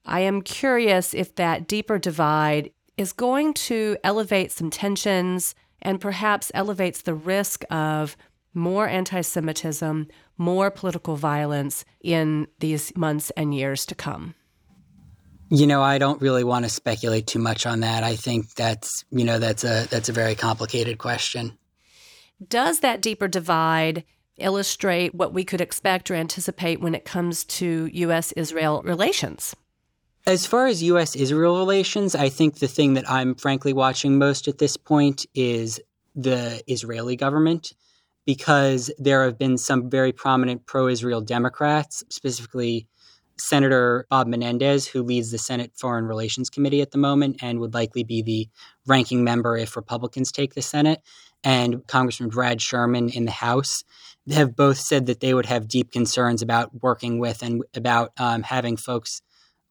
I 0.06 0.22
am 0.22 0.42
curious 0.42 1.14
if 1.14 1.36
that 1.36 1.68
deeper 1.68 2.00
divide 2.00 2.72
is 2.98 3.14
going 3.14 3.54
to 3.54 3.98
elevate 4.04 4.52
some 4.52 4.70
tensions 4.70 5.56
and 5.82 6.00
perhaps 6.00 6.52
elevates 6.54 7.02
the 7.02 7.14
risk 7.14 7.64
of 7.70 8.16
more 8.54 8.88
anti 8.88 9.22
Semitism, 9.22 10.08
more 10.38 10.72
political 10.72 11.16
violence 11.16 11.86
in 12.02 12.48
these 12.60 12.96
months 12.96 13.32
and 13.32 13.54
years 13.54 13.86
to 13.88 13.96
come? 13.96 14.36
You 15.54 15.68
know, 15.68 15.84
I 15.84 15.98
don't 15.98 16.22
really 16.22 16.46
want 16.46 16.64
to 16.64 16.70
speculate 16.70 17.28
too 17.28 17.40
much 17.40 17.66
on 17.66 17.82
that. 17.82 18.06
I 18.06 18.16
think 18.16 18.54
that's, 18.54 19.04
you 19.12 19.26
know, 19.26 19.38
that's 19.38 19.66
a 19.66 19.86
that's 19.90 20.08
a 20.08 20.14
very 20.14 20.34
complicated 20.34 20.98
question. 20.98 21.58
Does 22.48 22.80
that 22.80 23.02
deeper 23.02 23.28
divide 23.28 24.06
illustrate 24.38 25.14
what 25.14 25.34
we 25.34 25.44
could 25.44 25.60
expect 25.60 26.10
or 26.10 26.16
anticipate 26.16 26.80
when 26.80 26.96
it 26.96 27.04
comes 27.04 27.44
to 27.44 27.90
US 27.92 28.32
Israel 28.32 28.82
relations? 28.86 29.54
As 30.26 30.46
far 30.46 30.68
as 30.68 30.82
US 30.84 31.18
Israel 31.18 31.58
relations, 31.58 32.16
I 32.16 32.30
think 32.30 32.60
the 32.60 32.70
thing 32.70 32.94
that 32.94 33.10
I'm 33.12 33.36
frankly 33.36 33.74
watching 33.74 34.18
most 34.18 34.48
at 34.48 34.58
this 34.58 34.78
point 34.78 35.26
is 35.36 35.82
the 36.16 36.64
Israeli 36.66 37.18
government 37.18 37.74
because 38.26 38.90
there 38.98 39.26
have 39.26 39.38
been 39.38 39.58
some 39.58 39.90
very 39.90 40.14
prominent 40.14 40.66
pro 40.66 40.88
Israel 40.88 41.20
Democrats, 41.20 42.06
specifically 42.08 42.88
Senator 43.38 44.06
Bob 44.10 44.28
Menendez, 44.28 44.88
who 44.88 45.04
leads 45.04 45.32
the 45.32 45.38
Senate 45.38 45.72
Foreign 45.76 46.06
Relations 46.06 46.50
Committee 46.50 46.82
at 46.82 46.92
the 46.92 46.98
moment 46.98 47.38
and 47.42 47.60
would 47.60 47.74
likely 47.74 48.04
be 48.04 48.22
the 48.22 48.50
ranking 48.86 49.24
member 49.24 49.58
if 49.58 49.76
Republicans 49.76 50.32
take 50.32 50.54
the 50.54 50.62
Senate, 50.62 51.02
and 51.44 51.86
Congressman 51.88 52.30
Brad 52.30 52.62
Sherman 52.62 53.10
in 53.10 53.26
the 53.26 53.32
House 53.32 53.84
have 54.32 54.56
both 54.56 54.78
said 54.78 55.08
that 55.08 55.20
they 55.20 55.34
would 55.34 55.48
have 55.48 55.68
deep 55.68 55.92
concerns 55.92 56.42
about 56.42 56.82
working 56.82 57.20
with 57.20 57.42
and 57.42 57.64
about 57.76 58.12
um, 58.18 58.44
having 58.44 58.78
folks 58.78 59.22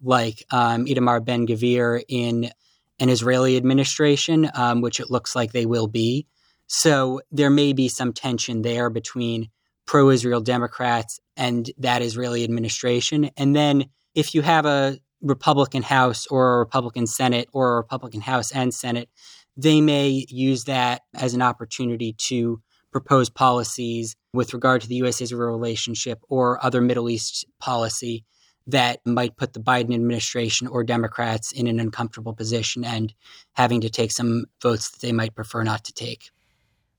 like 0.03 0.45
um, 0.51 0.87
Itamar 0.87 1.25
Ben 1.25 1.47
Gvir 1.47 2.03
in 2.09 2.51
an 2.99 3.09
Israeli 3.09 3.57
administration, 3.57 4.51
um, 4.55 4.81
which 4.81 5.01
it 5.01 5.11
looks 5.11 5.37
like 5.37 5.53
they 5.53 5.67
will 5.67 5.87
be. 5.87 6.27
So 6.67 7.21
there 7.33 7.51
may 7.51 7.73
be 7.73 7.89
some 7.89 8.13
tension 8.13 8.63
there 8.63 8.91
between 8.91 9.51
pro 9.91 10.09
Israel 10.09 10.41
Democrats 10.41 11.19
and 11.37 11.69
that 11.77 12.01
Israeli 12.01 12.45
administration. 12.45 13.29
And 13.37 13.57
then 13.57 13.87
if 14.15 14.37
you 14.37 14.43
have 14.43 14.65
a 14.65 15.01
Republican 15.21 15.83
House 15.83 16.29
or 16.29 16.55
a 16.55 16.59
Republican 16.61 17.09
Senate 17.09 17.49
or 17.53 17.73
a 17.73 17.77
Republican 17.79 18.21
House 18.21 18.53
and 18.53 18.73
Senate, 18.73 19.09
they 19.57 19.81
may 19.81 20.27
use 20.29 20.63
that 20.65 21.03
as 21.13 21.35
an 21.35 21.43
opportunity 21.43 22.13
to 22.29 22.63
propose 22.93 23.31
policies 23.31 24.15
with 24.33 24.55
regard 24.55 24.81
to 24.83 24.87
the 24.87 24.95
U.S. 25.03 25.21
Israel 25.21 25.51
relationship 25.51 26.21
or 26.29 26.65
other 26.65 26.81
Middle 26.81 27.11
East 27.11 27.45
policy 27.59 28.25
that 28.69 29.01
might 29.05 29.37
put 29.37 29.55
the 29.55 29.61
Biden 29.61 29.93
administration 29.93 30.69
or 30.69 30.85
Democrats 30.85 31.51
in 31.51 31.67
an 31.67 31.81
uncomfortable 31.81 32.33
position 32.33 32.85
and 32.85 33.13
having 33.55 33.81
to 33.81 33.91
take 33.91 34.13
some 34.13 34.45
votes 34.63 34.91
that 34.91 35.01
they 35.01 35.11
might 35.11 35.35
prefer 35.35 35.65
not 35.65 35.83
to 35.87 35.93
take. 35.93 36.31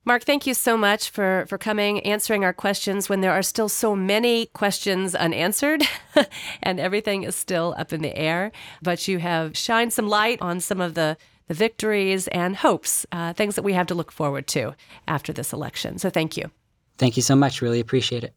Marc, 0.03 0.23
thank 0.23 0.47
you 0.47 0.55
so 0.55 0.75
much 0.75 1.11
for, 1.11 1.45
for 1.47 1.59
coming, 1.59 1.99
answering 1.99 2.43
our 2.43 2.53
questions 2.53 3.07
when 3.07 3.21
there 3.21 3.31
are 3.31 3.43
still 3.43 3.69
so 3.69 3.95
many 3.95 4.47
questions 4.47 5.13
unanswered 5.13 5.83
and 6.63 6.79
everything 6.79 7.21
is 7.21 7.35
still 7.35 7.75
up 7.77 7.93
in 7.93 8.01
the 8.01 8.17
air. 8.17 8.51
But 8.81 9.07
you 9.07 9.19
have 9.19 9.55
shined 9.55 9.93
some 9.93 10.07
light 10.07 10.41
on 10.41 10.59
some 10.59 10.81
of 10.81 10.95
the, 10.95 11.17
the 11.47 11.53
victories 11.53 12.27
and 12.29 12.55
hopes, 12.55 13.05
uh, 13.11 13.33
things 13.33 13.53
that 13.53 13.61
we 13.61 13.73
have 13.73 13.85
to 13.87 13.95
look 13.95 14.11
forward 14.11 14.47
to 14.47 14.73
after 15.07 15.31
this 15.31 15.53
election. 15.53 15.99
So 15.99 16.09
thank 16.09 16.35
you. 16.35 16.49
Thank 16.97 17.15
you 17.15 17.21
so 17.21 17.35
much. 17.35 17.61
Really 17.61 17.79
appreciate 17.79 18.23
it. 18.23 18.33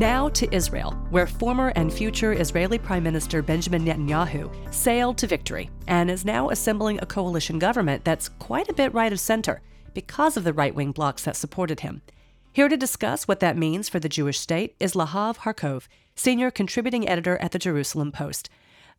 Now 0.00 0.30
to 0.30 0.50
Israel, 0.50 0.92
where 1.10 1.26
former 1.26 1.74
and 1.76 1.92
future 1.92 2.32
Israeli 2.32 2.78
Prime 2.78 3.02
Minister 3.02 3.42
Benjamin 3.42 3.84
Netanyahu 3.84 4.50
sailed 4.72 5.18
to 5.18 5.26
victory 5.26 5.68
and 5.88 6.10
is 6.10 6.24
now 6.24 6.48
assembling 6.48 6.98
a 7.02 7.06
coalition 7.06 7.58
government 7.58 8.02
that's 8.02 8.30
quite 8.30 8.70
a 8.70 8.72
bit 8.72 8.94
right 8.94 9.12
of 9.12 9.20
center 9.20 9.60
because 9.92 10.38
of 10.38 10.44
the 10.44 10.54
right 10.54 10.74
wing 10.74 10.92
blocs 10.92 11.24
that 11.24 11.36
supported 11.36 11.80
him. 11.80 12.00
Here 12.50 12.70
to 12.70 12.78
discuss 12.78 13.28
what 13.28 13.40
that 13.40 13.58
means 13.58 13.90
for 13.90 14.00
the 14.00 14.08
Jewish 14.08 14.40
state 14.40 14.74
is 14.80 14.94
Lahav 14.94 15.36
Harkov, 15.36 15.86
senior 16.14 16.50
contributing 16.50 17.06
editor 17.06 17.36
at 17.36 17.52
the 17.52 17.58
Jerusalem 17.58 18.10
Post. 18.10 18.48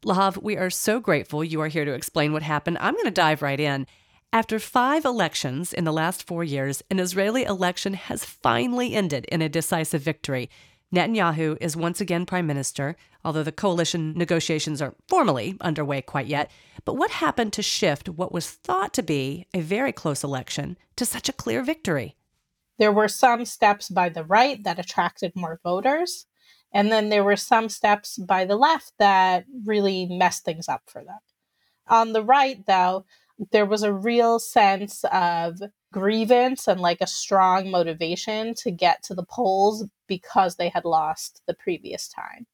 Lahav, 0.05 0.43
we 0.43 0.55
are 0.55 0.69
so 0.69 0.99
grateful 0.99 1.43
you 1.43 1.61
are 1.61 1.67
here 1.67 1.83
to 1.83 1.93
explain 1.93 2.31
what 2.31 2.43
happened. 2.43 2.77
I'm 2.79 2.93
going 2.93 3.05
to 3.05 3.11
dive 3.11 3.41
right 3.41 3.59
in. 3.59 3.87
After 4.33 4.59
five 4.59 5.03
elections 5.03 5.73
in 5.73 5.83
the 5.83 5.91
last 5.91 6.25
four 6.25 6.41
years, 6.41 6.81
an 6.89 6.99
Israeli 6.99 7.43
election 7.43 7.95
has 7.95 8.23
finally 8.23 8.93
ended 8.93 9.25
in 9.25 9.41
a 9.41 9.49
decisive 9.49 10.03
victory. 10.03 10.49
Netanyahu 10.93 11.57
is 11.61 11.77
once 11.77 12.01
again 12.01 12.25
prime 12.25 12.45
minister, 12.45 12.97
although 13.23 13.43
the 13.43 13.51
coalition 13.51 14.13
negotiations 14.15 14.81
aren't 14.81 14.97
formally 15.07 15.55
underway 15.61 16.01
quite 16.01 16.27
yet. 16.27 16.51
But 16.83 16.95
what 16.95 17.11
happened 17.11 17.53
to 17.53 17.61
shift 17.61 18.09
what 18.09 18.33
was 18.33 18.49
thought 18.49 18.93
to 18.95 19.03
be 19.03 19.47
a 19.53 19.61
very 19.61 19.93
close 19.93 20.23
election 20.23 20.77
to 20.97 21.05
such 21.05 21.29
a 21.29 21.33
clear 21.33 21.63
victory? 21.63 22.17
There 22.77 22.91
were 22.91 23.07
some 23.07 23.45
steps 23.45 23.89
by 23.89 24.09
the 24.09 24.25
right 24.25 24.61
that 24.63 24.79
attracted 24.79 25.35
more 25.35 25.59
voters. 25.63 26.25
And 26.73 26.91
then 26.91 27.09
there 27.09 27.23
were 27.23 27.35
some 27.35 27.69
steps 27.69 28.17
by 28.17 28.45
the 28.45 28.55
left 28.55 28.93
that 28.97 29.45
really 29.65 30.07
messed 30.07 30.43
things 30.43 30.67
up 30.67 30.83
for 30.87 31.03
them. 31.03 31.19
On 31.87 32.13
the 32.13 32.23
right, 32.23 32.65
though, 32.65 33.05
there 33.51 33.65
was 33.65 33.83
a 33.83 33.93
real 33.93 34.39
sense 34.39 35.03
of 35.11 35.59
grievance 35.91 36.67
and 36.67 36.79
like 36.79 37.01
a 37.01 37.07
strong 37.07 37.71
motivation 37.71 38.53
to 38.55 38.71
get 38.71 39.03
to 39.03 39.15
the 39.15 39.25
polls 39.25 39.85
because 40.07 40.55
they 40.55 40.69
had 40.69 40.85
lost 40.85 41.41
the 41.47 41.53
previous 41.53 42.07
time. 42.07 42.45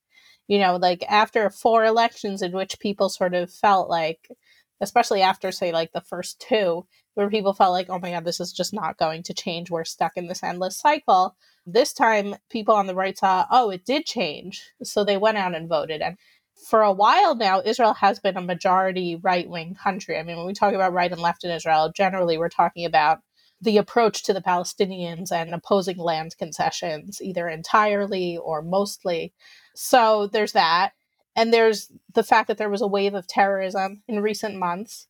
You 0.48 0.60
know, 0.60 0.77
like 0.77 1.03
after 1.10 1.50
four 1.50 1.84
elections 1.84 2.41
in 2.41 2.53
which 2.53 2.79
people 2.79 3.10
sort 3.10 3.34
of 3.34 3.51
felt 3.51 3.89
like, 3.89 4.32
especially 4.79 5.22
after, 5.22 5.51
say, 5.51 5.72
like 5.74 5.91
the 5.91 6.01
first 6.01 6.39
two, 6.39 6.86
where 7.15 7.29
people 7.29 7.53
felt 7.53 7.74
like, 7.74 7.89
oh 7.89 8.00
my 8.00 8.12
God, 8.12 8.24
this 8.24 8.39
is 8.39 8.53
just 8.53 8.74
not 8.74 8.98
going 8.98 9.24
to 9.24 9.34
change. 9.34 9.70
We're 9.70 9.84
stuck 9.84 10.13
in 10.15 10.27
this 10.27 10.44
endless 10.44 10.77
cycle. 10.77 11.36
This 11.65 11.91
time, 11.91 12.36
people 12.50 12.75
on 12.75 12.88
the 12.88 12.96
right 12.96 13.17
saw, 13.17 13.46
oh, 13.51 13.72
it 13.72 13.86
did 13.86 14.06
change. 14.06 14.63
So 14.84 15.03
they 15.03 15.17
went 15.17 15.38
out 15.38 15.56
and 15.56 15.67
voted. 15.67 16.01
And 16.01 16.15
for 16.57 16.81
a 16.81 16.91
while 16.91 17.35
now, 17.35 17.61
Israel 17.63 17.93
has 17.93 18.19
been 18.19 18.37
a 18.37 18.41
majority 18.41 19.19
right 19.21 19.47
wing 19.49 19.75
country. 19.75 20.17
I 20.17 20.23
mean, 20.23 20.37
when 20.37 20.47
we 20.47 20.53
talk 20.53 20.73
about 20.73 20.93
right 20.93 21.11
and 21.11 21.21
left 21.21 21.43
in 21.43 21.51
Israel, 21.51 21.91
generally 21.95 22.37
we're 22.37 22.49
talking 22.49 22.85
about 22.85 23.19
the 23.61 23.77
approach 23.77 24.23
to 24.23 24.33
the 24.33 24.41
Palestinians 24.41 25.31
and 25.31 25.53
opposing 25.53 25.97
land 25.97 26.35
concessions, 26.37 27.21
either 27.21 27.47
entirely 27.47 28.37
or 28.37 28.61
mostly. 28.61 29.33
So 29.75 30.27
there's 30.27 30.51
that. 30.53 30.91
And 31.35 31.53
there's 31.53 31.91
the 32.13 32.23
fact 32.23 32.47
that 32.47 32.57
there 32.57 32.69
was 32.69 32.81
a 32.81 32.87
wave 32.87 33.13
of 33.13 33.27
terrorism 33.27 34.01
in 34.07 34.21
recent 34.21 34.55
months. 34.55 35.07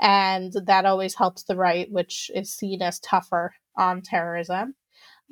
And 0.00 0.52
that 0.66 0.84
always 0.84 1.14
helps 1.14 1.44
the 1.44 1.56
right, 1.56 1.90
which 1.90 2.30
is 2.34 2.52
seen 2.52 2.82
as 2.82 2.98
tougher 3.00 3.54
on 3.76 4.02
terrorism. 4.02 4.74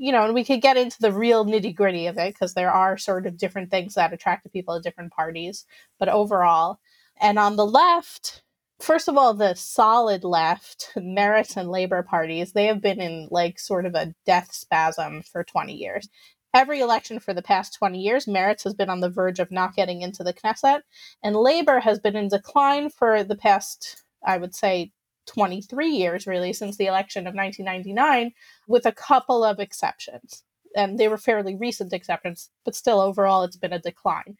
You 0.02 0.12
know, 0.12 0.24
and 0.24 0.32
we 0.32 0.44
could 0.44 0.62
get 0.62 0.78
into 0.78 0.96
the 0.98 1.12
real 1.12 1.44
nitty 1.44 1.76
gritty 1.76 2.06
of 2.06 2.16
it 2.16 2.32
because 2.32 2.54
there 2.54 2.70
are 2.70 2.96
sort 2.96 3.26
of 3.26 3.36
different 3.36 3.70
things 3.70 3.96
that 3.96 4.14
attract 4.14 4.50
people 4.50 4.74
at 4.74 4.82
different 4.82 5.12
parties. 5.12 5.66
But 5.98 6.08
overall, 6.08 6.80
and 7.20 7.38
on 7.38 7.56
the 7.56 7.66
left, 7.66 8.42
first 8.80 9.08
of 9.08 9.18
all, 9.18 9.34
the 9.34 9.52
solid 9.52 10.24
left, 10.24 10.92
Meretz 10.96 11.54
and 11.54 11.70
Labor 11.70 12.02
parties, 12.02 12.52
they 12.52 12.64
have 12.64 12.80
been 12.80 12.98
in 12.98 13.28
like 13.30 13.58
sort 13.58 13.84
of 13.84 13.94
a 13.94 14.14
death 14.24 14.54
spasm 14.54 15.20
for 15.20 15.44
20 15.44 15.74
years. 15.74 16.08
Every 16.54 16.80
election 16.80 17.20
for 17.20 17.34
the 17.34 17.42
past 17.42 17.74
20 17.74 17.98
years, 18.00 18.24
Meretz 18.24 18.64
has 18.64 18.72
been 18.72 18.88
on 18.88 19.00
the 19.00 19.10
verge 19.10 19.38
of 19.38 19.50
not 19.50 19.76
getting 19.76 20.00
into 20.00 20.24
the 20.24 20.32
Knesset, 20.32 20.80
and 21.22 21.36
Labor 21.36 21.78
has 21.78 21.98
been 21.98 22.16
in 22.16 22.28
decline 22.28 22.88
for 22.88 23.22
the 23.22 23.36
past, 23.36 24.02
I 24.24 24.38
would 24.38 24.54
say, 24.54 24.92
23 25.30 25.88
years, 25.88 26.26
really, 26.26 26.52
since 26.52 26.76
the 26.76 26.86
election 26.86 27.26
of 27.26 27.34
1999, 27.34 28.32
with 28.66 28.84
a 28.84 28.92
couple 28.92 29.44
of 29.44 29.60
exceptions. 29.60 30.42
And 30.76 30.98
they 30.98 31.08
were 31.08 31.18
fairly 31.18 31.54
recent 31.54 31.92
exceptions, 31.92 32.50
but 32.64 32.74
still, 32.74 33.00
overall, 33.00 33.42
it's 33.44 33.56
been 33.56 33.72
a 33.72 33.78
decline. 33.78 34.36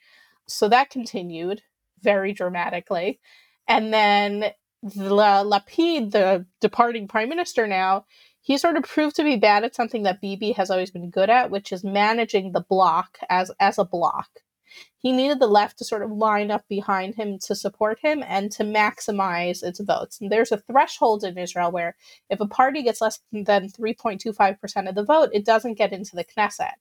So 0.47 0.69
that 0.69 0.91
continued 0.91 1.63
very 2.03 2.33
dramatically. 2.33 3.21
And 3.69 3.93
then 3.93 4.53
Lapid, 4.85 6.11
the 6.11 6.47
departing 6.61 7.07
prime 7.07 7.29
minister 7.29 7.67
now, 7.67 8.07
he 8.41 8.59
sort 8.59 8.77
of 8.77 8.85
proved 8.85 9.17
to 9.17 9.25
be 9.25 9.37
bad 9.37 9.65
at 9.65 9.75
something 9.75 10.03
that 10.05 10.21
Bibi 10.21 10.53
has 10.53 10.71
always 10.71 10.91
been 10.91 11.11
good 11.11 11.31
at, 11.31 11.51
which 11.51 11.73
is 11.73 11.85
managing 11.85 12.53
the 12.53 12.65
bloc 12.69 13.19
as 13.29 13.53
as 13.61 13.79
a 13.79 13.85
bloc. 13.85 14.29
He 14.99 15.13
needed 15.13 15.39
the 15.41 15.47
left 15.47 15.79
to 15.79 15.85
sort 15.85 16.03
of 16.03 16.11
line 16.11 16.51
up 16.51 16.65
behind 16.69 17.15
him 17.15 17.39
to 17.41 17.55
support 17.55 17.99
him 18.01 18.23
and 18.27 18.51
to 18.53 18.65
maximize 18.65 19.63
its 19.63 19.81
votes. 19.81 20.21
And 20.21 20.31
there's 20.31 20.53
a 20.53 20.59
threshold 20.59 21.25
in 21.25 21.39
Israel 21.39 21.71
where 21.71 21.97
if 22.29 22.41
a 22.41 22.47
party 22.47 22.83
gets 22.83 23.01
less 23.01 23.21
than 23.33 23.69
3.25% 23.69 24.89
of 24.89 24.95
the 24.95 25.05
vote, 25.05 25.31
it 25.33 25.45
doesn't 25.45 25.79
get 25.79 25.93
into 25.93 26.17
the 26.17 26.25
Knesset. 26.25 26.75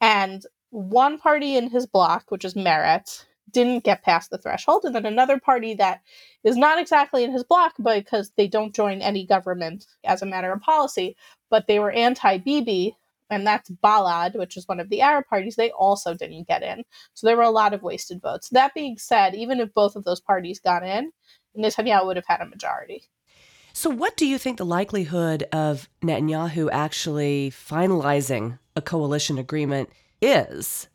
And 0.00 0.44
one 0.70 1.18
party 1.18 1.56
in 1.56 1.70
his 1.70 1.86
bloc, 1.86 2.30
which 2.30 2.44
is 2.44 2.54
Meretz, 2.54 3.24
didn't 3.50 3.84
get 3.84 4.02
past 4.02 4.30
the 4.30 4.38
threshold, 4.38 4.84
and 4.84 4.94
then 4.94 5.06
another 5.06 5.38
party 5.38 5.74
that 5.74 6.00
is 6.42 6.56
not 6.56 6.78
exactly 6.80 7.24
in 7.24 7.32
his 7.32 7.44
bloc 7.44 7.74
because 7.82 8.32
they 8.36 8.48
don't 8.48 8.74
join 8.74 9.00
any 9.00 9.24
government 9.24 9.86
as 10.04 10.22
a 10.22 10.26
matter 10.26 10.52
of 10.52 10.60
policy, 10.60 11.16
but 11.50 11.66
they 11.66 11.78
were 11.78 11.92
anti 11.92 12.38
Bibi, 12.38 12.96
and 13.30 13.46
that's 13.46 13.70
Balad, 13.70 14.36
which 14.36 14.56
is 14.56 14.68
one 14.68 14.80
of 14.80 14.90
the 14.90 15.00
Arab 15.00 15.26
parties, 15.26 15.56
they 15.56 15.70
also 15.70 16.14
didn't 16.14 16.48
get 16.48 16.62
in. 16.62 16.84
So 17.14 17.26
there 17.26 17.36
were 17.36 17.42
a 17.42 17.50
lot 17.50 17.72
of 17.72 17.82
wasted 17.82 18.20
votes. 18.20 18.48
That 18.50 18.74
being 18.74 18.98
said, 18.98 19.34
even 19.34 19.60
if 19.60 19.72
both 19.72 19.96
of 19.96 20.04
those 20.04 20.20
parties 20.20 20.60
got 20.60 20.84
in, 20.84 21.12
Netanyahu 21.56 22.06
would 22.06 22.16
have 22.16 22.26
had 22.26 22.40
a 22.40 22.46
majority. 22.46 23.08
So, 23.72 23.90
what 23.90 24.16
do 24.16 24.24
you 24.24 24.38
think 24.38 24.58
the 24.58 24.64
likelihood 24.64 25.44
of 25.52 25.88
Netanyahu 26.00 26.68
actually 26.72 27.50
finalizing 27.50 28.58
a 28.76 28.82
coalition 28.82 29.36
agreement 29.36 29.90
is? 30.22 30.88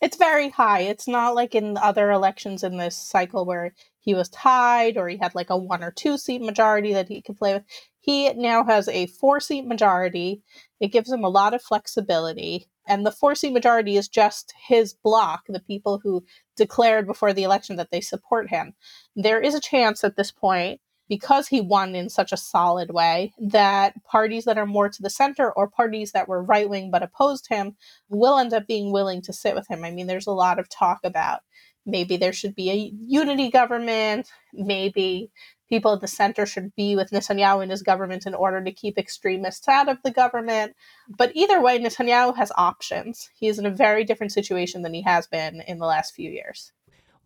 It's 0.00 0.16
very 0.16 0.50
high. 0.50 0.80
It's 0.80 1.06
not 1.06 1.34
like 1.34 1.54
in 1.54 1.76
other 1.78 2.10
elections 2.10 2.64
in 2.64 2.76
this 2.76 2.96
cycle 2.96 3.46
where 3.46 3.72
he 4.00 4.14
was 4.14 4.28
tied 4.28 4.96
or 4.96 5.08
he 5.08 5.16
had 5.16 5.34
like 5.34 5.48
a 5.48 5.56
one 5.56 5.82
or 5.82 5.92
two 5.92 6.18
seat 6.18 6.42
majority 6.42 6.92
that 6.92 7.08
he 7.08 7.22
could 7.22 7.38
play 7.38 7.54
with. 7.54 7.62
He 8.04 8.30
now 8.34 8.64
has 8.64 8.86
a 8.88 9.06
four 9.06 9.40
seat 9.40 9.66
majority. 9.66 10.42
It 10.78 10.88
gives 10.88 11.10
him 11.10 11.24
a 11.24 11.30
lot 11.30 11.54
of 11.54 11.62
flexibility. 11.62 12.66
And 12.86 13.06
the 13.06 13.10
four 13.10 13.34
seat 13.34 13.54
majority 13.54 13.96
is 13.96 14.08
just 14.08 14.52
his 14.68 14.92
bloc, 14.92 15.44
the 15.48 15.60
people 15.60 16.00
who 16.02 16.22
declared 16.54 17.06
before 17.06 17.32
the 17.32 17.44
election 17.44 17.76
that 17.76 17.90
they 17.90 18.02
support 18.02 18.50
him. 18.50 18.74
There 19.16 19.40
is 19.40 19.54
a 19.54 19.60
chance 19.60 20.04
at 20.04 20.16
this 20.16 20.30
point 20.30 20.82
because 21.08 21.48
he 21.48 21.62
won 21.62 21.94
in 21.94 22.10
such 22.10 22.30
a 22.30 22.36
solid 22.36 22.90
way 22.90 23.32
that 23.38 23.94
parties 24.04 24.44
that 24.44 24.58
are 24.58 24.66
more 24.66 24.90
to 24.90 25.02
the 25.02 25.08
center 25.08 25.50
or 25.50 25.66
parties 25.66 26.12
that 26.12 26.28
were 26.28 26.42
right 26.42 26.68
wing 26.68 26.90
but 26.90 27.02
opposed 27.02 27.46
him 27.48 27.74
will 28.10 28.38
end 28.38 28.52
up 28.52 28.66
being 28.66 28.92
willing 28.92 29.22
to 29.22 29.32
sit 29.32 29.54
with 29.54 29.66
him. 29.68 29.82
I 29.82 29.90
mean, 29.90 30.08
there's 30.08 30.26
a 30.26 30.32
lot 30.32 30.58
of 30.58 30.68
talk 30.68 30.98
about 31.04 31.40
maybe 31.86 32.16
there 32.16 32.32
should 32.32 32.54
be 32.54 32.70
a 32.70 32.92
unity 33.06 33.50
government, 33.50 34.30
maybe 34.52 35.30
people 35.68 35.94
at 35.94 36.00
the 36.00 36.08
center 36.08 36.46
should 36.46 36.74
be 36.76 36.94
with 36.94 37.10
Netanyahu 37.10 37.62
and 37.62 37.70
his 37.70 37.82
government 37.82 38.26
in 38.26 38.34
order 38.34 38.62
to 38.62 38.72
keep 38.72 38.98
extremists 38.98 39.66
out 39.68 39.88
of 39.88 39.98
the 40.02 40.10
government. 40.10 40.74
But 41.08 41.32
either 41.34 41.60
way, 41.60 41.78
Netanyahu 41.78 42.36
has 42.36 42.52
options. 42.56 43.30
He 43.34 43.48
is 43.48 43.58
in 43.58 43.66
a 43.66 43.70
very 43.70 44.04
different 44.04 44.32
situation 44.32 44.82
than 44.82 44.94
he 44.94 45.02
has 45.02 45.26
been 45.26 45.62
in 45.62 45.78
the 45.78 45.86
last 45.86 46.14
few 46.14 46.30
years. 46.30 46.72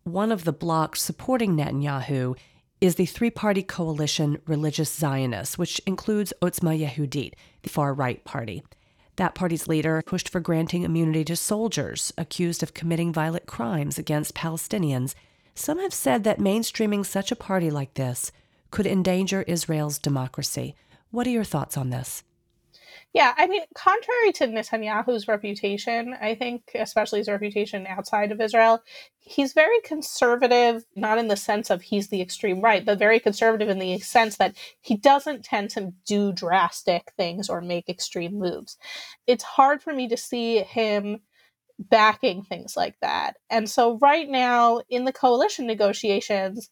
One 0.03 0.31
of 0.31 0.45
the 0.45 0.53
blocs 0.53 1.01
supporting 1.01 1.55
Netanyahu 1.55 2.37
is 2.81 2.95
the 2.95 3.05
three 3.05 3.29
party 3.29 3.61
coalition 3.61 4.41
Religious 4.47 4.91
Zionists, 4.91 5.57
which 5.57 5.81
includes 5.85 6.33
Otzma 6.41 6.79
Yehudit, 6.79 7.33
the 7.61 7.69
far 7.69 7.93
right 7.93 8.23
party. 8.23 8.63
That 9.19 9.35
party's 9.35 9.67
leader 9.67 10.01
pushed 10.05 10.29
for 10.29 10.39
granting 10.39 10.83
immunity 10.83 11.25
to 11.25 11.35
soldiers 11.35 12.13
accused 12.17 12.63
of 12.63 12.73
committing 12.73 13.11
violent 13.11 13.47
crimes 13.47 13.97
against 13.97 14.33
Palestinians. 14.33 15.13
Some 15.53 15.77
have 15.79 15.93
said 15.93 16.23
that 16.23 16.39
mainstreaming 16.39 17.05
such 17.05 17.29
a 17.29 17.35
party 17.35 17.69
like 17.69 17.95
this 17.95 18.31
could 18.71 18.87
endanger 18.87 19.41
Israel's 19.41 19.99
democracy. 19.99 20.73
What 21.11 21.27
are 21.27 21.31
your 21.31 21.43
thoughts 21.43 21.75
on 21.75 21.89
this? 21.89 22.23
Yeah, 23.13 23.33
I 23.37 23.47
mean, 23.47 23.63
contrary 23.75 24.31
to 24.33 24.47
Netanyahu's 24.47 25.27
reputation, 25.27 26.15
I 26.21 26.35
think, 26.35 26.71
especially 26.75 27.19
his 27.19 27.27
reputation 27.27 27.87
outside 27.87 28.31
of 28.31 28.39
Israel, 28.39 28.83
he's 29.19 29.53
very 29.53 29.81
conservative, 29.81 30.85
not 30.95 31.17
in 31.17 31.27
the 31.27 31.35
sense 31.35 31.71
of 31.71 31.81
he's 31.81 32.09
the 32.09 32.21
extreme 32.21 32.61
right, 32.61 32.85
but 32.85 32.99
very 32.99 33.19
conservative 33.19 33.67
in 33.67 33.79
the 33.79 33.97
sense 33.99 34.37
that 34.37 34.55
he 34.81 34.95
doesn't 34.95 35.43
tend 35.43 35.71
to 35.71 35.91
do 36.05 36.31
drastic 36.33 37.11
things 37.17 37.49
or 37.49 37.61
make 37.61 37.89
extreme 37.89 38.37
moves. 38.37 38.77
It's 39.25 39.43
hard 39.43 39.81
for 39.81 39.91
me 39.93 40.07
to 40.09 40.17
see 40.17 40.59
him 40.59 41.21
backing 41.79 42.43
things 42.43 42.77
like 42.77 42.95
that. 43.01 43.37
And 43.49 43.69
so, 43.69 43.97
right 43.99 44.29
now, 44.29 44.81
in 44.89 45.05
the 45.05 45.13
coalition 45.13 45.67
negotiations, 45.67 46.69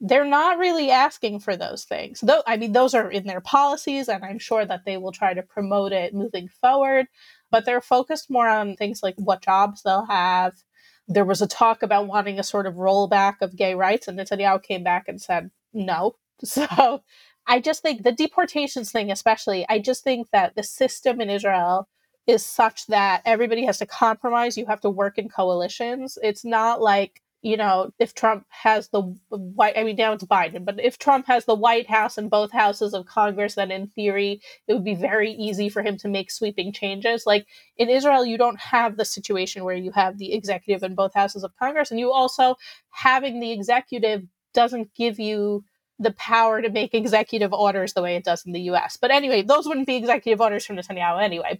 they're 0.00 0.26
not 0.26 0.58
really 0.58 0.90
asking 0.90 1.40
for 1.40 1.56
those 1.56 1.84
things. 1.84 2.20
Though 2.20 2.42
I 2.46 2.56
mean 2.56 2.72
those 2.72 2.94
are 2.94 3.10
in 3.10 3.26
their 3.26 3.40
policies 3.40 4.08
and 4.08 4.24
I'm 4.24 4.38
sure 4.38 4.66
that 4.66 4.84
they 4.84 4.96
will 4.96 5.12
try 5.12 5.34
to 5.34 5.42
promote 5.42 5.92
it 5.92 6.14
moving 6.14 6.48
forward, 6.48 7.06
but 7.50 7.64
they're 7.64 7.80
focused 7.80 8.30
more 8.30 8.48
on 8.48 8.76
things 8.76 9.02
like 9.02 9.14
what 9.16 9.42
jobs 9.42 9.82
they'll 9.82 10.06
have. 10.06 10.54
There 11.08 11.24
was 11.24 11.40
a 11.40 11.46
talk 11.46 11.82
about 11.82 12.08
wanting 12.08 12.38
a 12.38 12.42
sort 12.44 12.66
of 12.66 12.74
rollback 12.74 13.36
of 13.40 13.56
gay 13.56 13.74
rights 13.74 14.08
and 14.08 14.18
Netanyahu 14.18 14.62
came 14.62 14.82
back 14.84 15.08
and 15.08 15.20
said 15.20 15.50
no. 15.72 16.16
So 16.44 17.02
I 17.46 17.60
just 17.60 17.80
think 17.80 18.02
the 18.02 18.12
deportations 18.12 18.90
thing 18.92 19.10
especially, 19.10 19.64
I 19.68 19.78
just 19.78 20.04
think 20.04 20.28
that 20.32 20.56
the 20.56 20.62
system 20.62 21.20
in 21.20 21.30
Israel 21.30 21.88
is 22.26 22.44
such 22.44 22.86
that 22.88 23.22
everybody 23.24 23.64
has 23.64 23.78
to 23.78 23.86
compromise, 23.86 24.58
you 24.58 24.66
have 24.66 24.80
to 24.80 24.90
work 24.90 25.16
in 25.16 25.28
coalitions. 25.28 26.18
It's 26.22 26.44
not 26.44 26.82
like 26.82 27.22
you 27.42 27.56
know, 27.56 27.92
if 27.98 28.14
Trump 28.14 28.44
has 28.48 28.88
the 28.88 29.02
white, 29.28 29.76
I 29.76 29.84
mean, 29.84 29.96
now 29.96 30.12
it's 30.12 30.24
Biden, 30.24 30.64
but 30.64 30.80
if 30.80 30.98
Trump 30.98 31.26
has 31.26 31.44
the 31.44 31.54
White 31.54 31.88
House 31.88 32.18
and 32.18 32.30
both 32.30 32.50
houses 32.52 32.94
of 32.94 33.06
Congress, 33.06 33.54
then 33.54 33.70
in 33.70 33.88
theory, 33.88 34.40
it 34.66 34.72
would 34.74 34.84
be 34.84 34.94
very 34.94 35.32
easy 35.32 35.68
for 35.68 35.82
him 35.82 35.96
to 35.98 36.08
make 36.08 36.30
sweeping 36.30 36.72
changes. 36.72 37.24
Like 37.26 37.46
in 37.76 37.88
Israel, 37.88 38.26
you 38.26 38.38
don't 38.38 38.58
have 38.58 38.96
the 38.96 39.04
situation 39.04 39.64
where 39.64 39.76
you 39.76 39.92
have 39.92 40.18
the 40.18 40.32
executive 40.34 40.82
and 40.82 40.96
both 40.96 41.14
houses 41.14 41.44
of 41.44 41.56
Congress, 41.56 41.90
and 41.90 42.00
you 42.00 42.12
also 42.12 42.56
having 42.90 43.40
the 43.40 43.52
executive 43.52 44.24
doesn't 44.54 44.94
give 44.94 45.20
you 45.20 45.64
the 45.98 46.12
power 46.12 46.60
to 46.60 46.70
make 46.70 46.94
executive 46.94 47.52
orders 47.52 47.92
the 47.94 48.02
way 48.02 48.16
it 48.16 48.24
does 48.24 48.44
in 48.44 48.52
the 48.52 48.62
US. 48.62 48.96
But 48.96 49.10
anyway, 49.10 49.42
those 49.42 49.66
wouldn't 49.66 49.86
be 49.86 49.96
executive 49.96 50.40
orders 50.40 50.66
from 50.66 50.76
Netanyahu 50.76 51.22
anyway. 51.22 51.58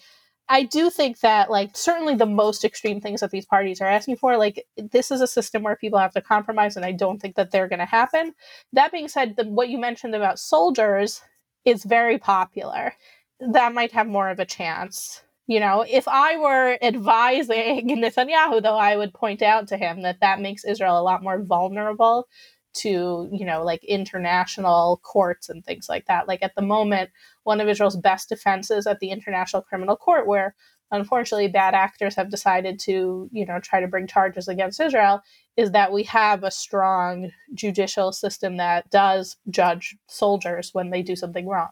I 0.48 0.62
do 0.62 0.90
think 0.90 1.20
that, 1.20 1.50
like, 1.50 1.76
certainly 1.76 2.14
the 2.14 2.26
most 2.26 2.64
extreme 2.64 3.00
things 3.00 3.20
that 3.20 3.32
these 3.32 3.46
parties 3.46 3.80
are 3.80 3.86
asking 3.86 4.16
for, 4.16 4.36
like, 4.36 4.64
this 4.76 5.10
is 5.10 5.20
a 5.20 5.26
system 5.26 5.62
where 5.62 5.76
people 5.76 5.98
have 5.98 6.12
to 6.12 6.20
compromise, 6.20 6.76
and 6.76 6.84
I 6.84 6.92
don't 6.92 7.20
think 7.20 7.34
that 7.34 7.50
they're 7.50 7.68
going 7.68 7.80
to 7.80 7.84
happen. 7.84 8.32
That 8.72 8.92
being 8.92 9.08
said, 9.08 9.36
the, 9.36 9.44
what 9.44 9.70
you 9.70 9.78
mentioned 9.78 10.14
about 10.14 10.38
soldiers 10.38 11.20
is 11.64 11.84
very 11.84 12.18
popular. 12.18 12.94
That 13.40 13.74
might 13.74 13.92
have 13.92 14.06
more 14.06 14.30
of 14.30 14.38
a 14.38 14.44
chance. 14.46 15.22
You 15.48 15.60
know, 15.60 15.84
if 15.88 16.06
I 16.06 16.36
were 16.36 16.78
advising 16.80 17.88
Netanyahu, 18.02 18.62
though, 18.62 18.78
I 18.78 18.96
would 18.96 19.14
point 19.14 19.42
out 19.42 19.68
to 19.68 19.76
him 19.76 20.02
that 20.02 20.20
that 20.20 20.40
makes 20.40 20.64
Israel 20.64 20.98
a 20.98 21.02
lot 21.02 21.22
more 21.24 21.42
vulnerable 21.42 22.28
to, 22.76 23.28
you 23.32 23.44
know, 23.44 23.64
like 23.64 23.82
international 23.84 25.00
courts 25.02 25.48
and 25.48 25.64
things 25.64 25.88
like 25.88 26.06
that. 26.06 26.28
Like 26.28 26.42
at 26.42 26.54
the 26.54 26.62
moment, 26.62 27.10
one 27.44 27.60
of 27.60 27.68
Israel's 27.68 27.96
best 27.96 28.28
defenses 28.28 28.86
at 28.86 29.00
the 29.00 29.10
International 29.10 29.62
Criminal 29.62 29.96
Court, 29.96 30.26
where 30.26 30.54
unfortunately 30.90 31.48
bad 31.48 31.74
actors 31.74 32.14
have 32.14 32.30
decided 32.30 32.78
to, 32.80 33.28
you 33.32 33.44
know, 33.44 33.58
try 33.60 33.80
to 33.80 33.88
bring 33.88 34.06
charges 34.06 34.48
against 34.48 34.80
Israel, 34.80 35.20
is 35.56 35.72
that 35.72 35.92
we 35.92 36.02
have 36.04 36.44
a 36.44 36.50
strong 36.50 37.30
judicial 37.54 38.12
system 38.12 38.56
that 38.56 38.88
does 38.90 39.36
judge 39.50 39.96
soldiers 40.06 40.70
when 40.72 40.90
they 40.90 41.02
do 41.02 41.16
something 41.16 41.46
wrong. 41.46 41.70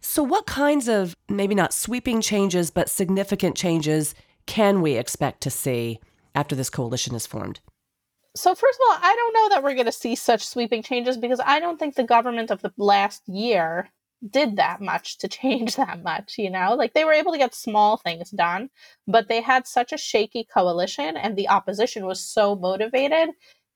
So, 0.00 0.22
what 0.22 0.46
kinds 0.46 0.88
of 0.88 1.14
maybe 1.28 1.54
not 1.54 1.74
sweeping 1.74 2.20
changes, 2.20 2.70
but 2.70 2.88
significant 2.88 3.56
changes 3.56 4.14
can 4.46 4.80
we 4.80 4.96
expect 4.96 5.42
to 5.42 5.50
see 5.50 6.00
after 6.34 6.54
this 6.54 6.70
coalition 6.70 7.14
is 7.14 7.26
formed? 7.26 7.60
So, 8.40 8.54
first 8.54 8.78
of 8.80 8.86
all, 8.88 8.98
I 9.02 9.14
don't 9.14 9.34
know 9.34 9.48
that 9.50 9.62
we're 9.62 9.74
going 9.74 9.84
to 9.84 9.92
see 9.92 10.14
such 10.14 10.46
sweeping 10.46 10.82
changes 10.82 11.18
because 11.18 11.42
I 11.44 11.60
don't 11.60 11.78
think 11.78 11.94
the 11.94 12.04
government 12.04 12.50
of 12.50 12.62
the 12.62 12.72
last 12.78 13.28
year 13.28 13.90
did 14.30 14.56
that 14.56 14.80
much 14.80 15.18
to 15.18 15.28
change 15.40 15.76
that 15.76 16.02
much, 16.02 16.38
you 16.38 16.48
know? 16.48 16.74
Like 16.74 16.94
they 16.94 17.04
were 17.04 17.12
able 17.12 17.32
to 17.32 17.38
get 17.38 17.54
small 17.54 17.98
things 17.98 18.30
done, 18.30 18.70
but 19.06 19.28
they 19.28 19.42
had 19.42 19.66
such 19.66 19.92
a 19.92 19.98
shaky 19.98 20.44
coalition 20.44 21.18
and 21.18 21.36
the 21.36 21.50
opposition 21.50 22.06
was 22.06 22.24
so 22.24 22.56
motivated 22.56 23.28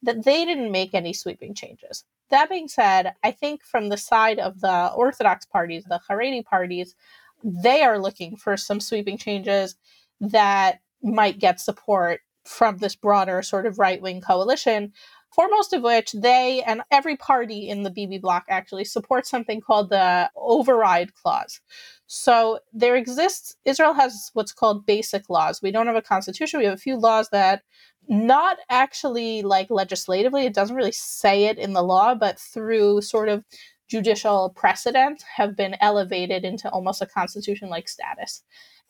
that 0.03 0.25
they 0.25 0.47
didn't 0.47 0.73
make 0.73 0.95
any 0.95 1.13
sweeping 1.13 1.55
changes. 1.55 2.03
That 2.31 2.49
being 2.49 2.69
said, 2.69 3.13
I 3.23 3.33
think 3.33 3.63
from 3.65 3.91
the 3.91 3.99
side 3.99 4.39
of 4.39 4.63
the 4.63 4.93
Orthodox 4.97 5.45
parties, 5.45 5.85
the 5.85 6.01
Haredi 6.09 6.43
parties, 6.43 6.95
they 7.43 7.83
are 7.83 7.99
looking 7.99 8.39
for 8.39 8.57
some 8.57 8.81
sweeping 8.81 9.19
changes 9.19 9.77
that 10.23 10.79
might 11.03 11.39
get 11.39 11.61
support 11.61 12.23
from 12.45 12.79
this 12.79 12.95
broader 12.95 13.43
sort 13.43 13.67
of 13.67 13.79
right 13.79 14.01
wing 14.01 14.21
coalition, 14.21 14.93
foremost 15.35 15.73
of 15.73 15.83
which 15.83 16.13
they 16.13 16.63
and 16.63 16.83
every 16.91 17.17
party 17.17 17.69
in 17.69 17.83
the 17.83 17.91
Bibi 17.91 18.19
bloc 18.19 18.45
actually 18.49 18.85
support 18.85 19.27
something 19.27 19.61
called 19.61 19.91
the 19.91 20.31
override 20.37 21.15
clause. 21.15 21.61
So 22.07 22.61
there 22.73 22.97
exists, 22.97 23.57
Israel 23.65 23.95
has 23.95 24.31
what's 24.35 24.53
called 24.53 24.87
basic 24.87 25.29
laws. 25.29 25.61
We 25.63 25.73
don't 25.73 25.87
have 25.87 25.97
a 25.97 26.03
constitution, 26.03 26.61
we 26.61 26.67
have 26.67 26.75
a 26.75 26.79
few 26.79 26.97
laws 26.97 27.31
that 27.31 27.63
not 28.09 28.59
actually 28.69 29.43
like 29.43 29.71
legislatively, 29.71 30.45
it 30.45 30.55
doesn't 30.55 30.77
really 30.77 30.93
say 30.93 31.45
it 31.47 31.59
in 31.59 31.73
the 31.73 31.83
law, 31.83 32.15
but 32.15 32.39
through 32.39 33.01
sort 33.01 33.29
of 33.29 33.45
judicial 33.89 34.51
precedent 34.51 35.25
have 35.37 35.57
been 35.57 35.77
elevated 35.81 36.45
into 36.45 36.69
almost 36.71 37.03
a 37.03 37.07
constitution 37.07 37.69
like 37.69 37.89
status. 37.89 38.43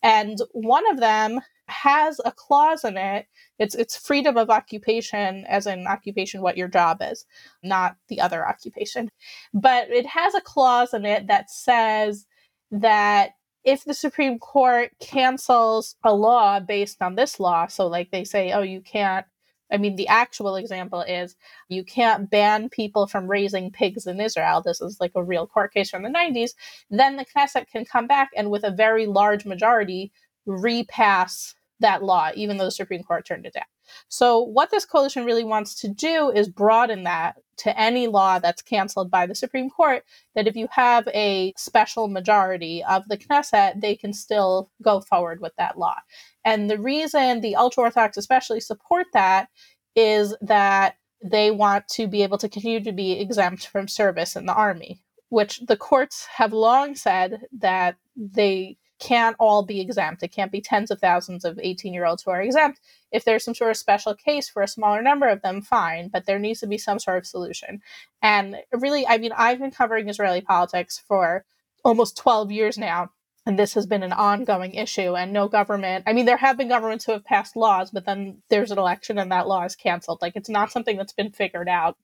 And 0.02 0.38
one 0.52 0.88
of 0.90 1.00
them 1.00 1.40
has 1.84 2.18
a 2.24 2.32
clause 2.32 2.82
in 2.82 2.96
it. 2.96 3.26
It's 3.58 3.74
it's 3.74 3.96
freedom 3.96 4.36
of 4.38 4.48
occupation 4.48 5.44
as 5.46 5.66
in 5.66 5.86
occupation 5.86 6.40
what 6.40 6.56
your 6.56 6.68
job 6.68 6.98
is, 7.02 7.26
not 7.62 7.96
the 8.08 8.20
other 8.20 8.46
occupation. 8.48 9.10
But 9.52 9.90
it 9.90 10.06
has 10.06 10.34
a 10.34 10.40
clause 10.40 10.94
in 10.94 11.04
it 11.04 11.26
that 11.28 11.50
says 11.50 12.26
that 12.70 13.32
if 13.64 13.84
the 13.84 13.94
Supreme 13.94 14.38
Court 14.38 14.92
cancels 15.00 15.96
a 16.04 16.14
law 16.14 16.58
based 16.60 17.02
on 17.02 17.16
this 17.16 17.38
law, 17.38 17.66
so 17.66 17.86
like 17.86 18.10
they 18.10 18.24
say, 18.24 18.52
oh, 18.52 18.62
you 18.62 18.80
can't 18.80 19.26
I 19.72 19.78
mean, 19.78 19.96
the 19.96 20.08
actual 20.08 20.56
example 20.56 21.00
is 21.02 21.36
you 21.68 21.84
can't 21.84 22.30
ban 22.30 22.68
people 22.68 23.06
from 23.06 23.26
raising 23.28 23.72
pigs 23.72 24.06
in 24.06 24.20
Israel. 24.20 24.62
This 24.62 24.80
is 24.80 24.98
like 25.00 25.12
a 25.16 25.24
real 25.24 25.46
court 25.46 25.72
case 25.74 25.90
from 25.90 26.02
the 26.04 26.10
90s. 26.10 26.50
Then 26.90 27.16
the 27.16 27.24
Knesset 27.24 27.66
can 27.72 27.84
come 27.84 28.06
back 28.06 28.28
and, 28.36 28.50
with 28.50 28.62
a 28.62 28.70
very 28.70 29.06
large 29.06 29.44
majority, 29.46 30.12
repass 30.46 31.54
that 31.80 32.02
law, 32.02 32.30
even 32.34 32.56
though 32.56 32.64
the 32.64 32.70
Supreme 32.70 33.02
Court 33.02 33.26
turned 33.26 33.46
it 33.46 33.54
down. 33.54 33.64
So, 34.08 34.40
what 34.40 34.70
this 34.70 34.84
coalition 34.84 35.24
really 35.24 35.44
wants 35.44 35.74
to 35.76 35.88
do 35.88 36.30
is 36.30 36.48
broaden 36.48 37.04
that 37.04 37.36
to 37.58 37.78
any 37.78 38.06
law 38.06 38.38
that's 38.38 38.62
canceled 38.62 39.10
by 39.10 39.26
the 39.26 39.34
Supreme 39.34 39.70
Court. 39.70 40.04
That 40.34 40.46
if 40.46 40.56
you 40.56 40.68
have 40.70 41.06
a 41.08 41.52
special 41.56 42.08
majority 42.08 42.82
of 42.84 43.08
the 43.08 43.18
Knesset, 43.18 43.80
they 43.80 43.94
can 43.96 44.12
still 44.12 44.70
go 44.82 45.00
forward 45.00 45.40
with 45.40 45.54
that 45.56 45.78
law. 45.78 45.96
And 46.44 46.70
the 46.70 46.78
reason 46.78 47.40
the 47.40 47.56
ultra 47.56 47.84
Orthodox 47.84 48.16
especially 48.16 48.60
support 48.60 49.06
that 49.12 49.48
is 49.94 50.34
that 50.40 50.96
they 51.22 51.50
want 51.50 51.88
to 51.88 52.06
be 52.06 52.22
able 52.22 52.38
to 52.38 52.48
continue 52.48 52.82
to 52.82 52.92
be 52.92 53.12
exempt 53.12 53.66
from 53.66 53.88
service 53.88 54.36
in 54.36 54.46
the 54.46 54.54
army, 54.54 55.02
which 55.30 55.60
the 55.60 55.76
courts 55.76 56.26
have 56.36 56.52
long 56.52 56.94
said 56.94 57.42
that 57.58 57.96
they 58.16 58.76
can't 59.04 59.36
all 59.38 59.62
be 59.62 59.80
exempt. 59.82 60.22
It 60.22 60.32
can't 60.32 60.50
be 60.50 60.62
tens 60.62 60.90
of 60.90 60.98
thousands 60.98 61.44
of 61.44 61.60
18 61.62 61.92
year 61.92 62.06
olds 62.06 62.22
who 62.22 62.30
are 62.30 62.40
exempt. 62.40 62.80
If 63.12 63.24
there's 63.24 63.44
some 63.44 63.54
sort 63.54 63.70
of 63.70 63.76
special 63.76 64.14
case 64.14 64.48
for 64.48 64.62
a 64.62 64.68
smaller 64.68 65.02
number 65.02 65.28
of 65.28 65.42
them, 65.42 65.60
fine, 65.60 66.08
but 66.08 66.24
there 66.24 66.38
needs 66.38 66.60
to 66.60 66.66
be 66.66 66.78
some 66.78 66.98
sort 66.98 67.18
of 67.18 67.26
solution. 67.26 67.82
And 68.22 68.56
really, 68.72 69.06
I 69.06 69.18
mean, 69.18 69.32
I've 69.36 69.58
been 69.58 69.70
covering 69.70 70.08
Israeli 70.08 70.40
politics 70.40 71.02
for 71.06 71.44
almost 71.84 72.16
12 72.16 72.50
years 72.50 72.78
now. 72.78 73.10
And 73.46 73.58
this 73.58 73.74
has 73.74 73.84
been 73.84 74.02
an 74.02 74.14
ongoing 74.14 74.72
issue, 74.72 75.14
and 75.14 75.30
no 75.30 75.48
government. 75.48 76.04
I 76.06 76.14
mean, 76.14 76.24
there 76.24 76.38
have 76.38 76.56
been 76.56 76.68
governments 76.68 77.04
who 77.04 77.12
have 77.12 77.26
passed 77.26 77.56
laws, 77.56 77.90
but 77.90 78.06
then 78.06 78.38
there's 78.48 78.70
an 78.70 78.78
election 78.78 79.18
and 79.18 79.30
that 79.32 79.46
law 79.46 79.64
is 79.64 79.76
canceled. 79.76 80.22
Like, 80.22 80.34
it's 80.34 80.48
not 80.48 80.72
something 80.72 80.96
that's 80.96 81.12
been 81.12 81.30
figured 81.30 81.68
out. 81.68 81.98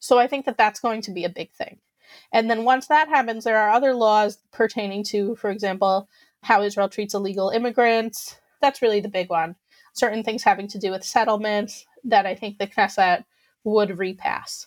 So 0.00 0.18
I 0.18 0.26
think 0.26 0.44
that 0.44 0.58
that's 0.58 0.80
going 0.80 1.00
to 1.02 1.10
be 1.10 1.24
a 1.24 1.30
big 1.30 1.50
thing. 1.52 1.78
And 2.30 2.50
then 2.50 2.64
once 2.64 2.88
that 2.88 3.08
happens, 3.08 3.44
there 3.44 3.56
are 3.56 3.70
other 3.70 3.94
laws 3.94 4.36
pertaining 4.52 5.02
to, 5.04 5.34
for 5.36 5.48
example, 5.48 6.10
how 6.42 6.62
Israel 6.62 6.88
treats 6.88 7.14
illegal 7.14 7.50
immigrants. 7.50 8.36
That's 8.60 8.82
really 8.82 9.00
the 9.00 9.08
big 9.08 9.30
one. 9.30 9.56
Certain 9.94 10.22
things 10.22 10.42
having 10.42 10.68
to 10.68 10.78
do 10.78 10.90
with 10.90 11.04
settlements 11.04 11.86
that 12.04 12.26
I 12.26 12.34
think 12.34 12.58
the 12.58 12.66
Knesset 12.66 13.24
would 13.64 13.98
repass. 13.98 14.66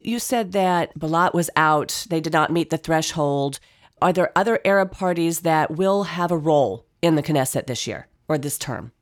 You 0.00 0.18
said 0.18 0.52
that 0.52 0.98
Balad 0.98 1.34
was 1.34 1.50
out, 1.56 2.06
they 2.08 2.20
did 2.20 2.32
not 2.32 2.50
meet 2.50 2.70
the 2.70 2.78
threshold. 2.78 3.60
Are 4.00 4.12
there 4.12 4.32
other 4.34 4.58
Arab 4.64 4.92
parties 4.92 5.40
that 5.40 5.72
will 5.72 6.04
have 6.04 6.30
a 6.30 6.38
role 6.38 6.86
in 7.02 7.16
the 7.16 7.22
Knesset 7.22 7.66
this 7.66 7.86
year 7.86 8.08
or 8.26 8.38
this 8.38 8.56
term? 8.56 8.92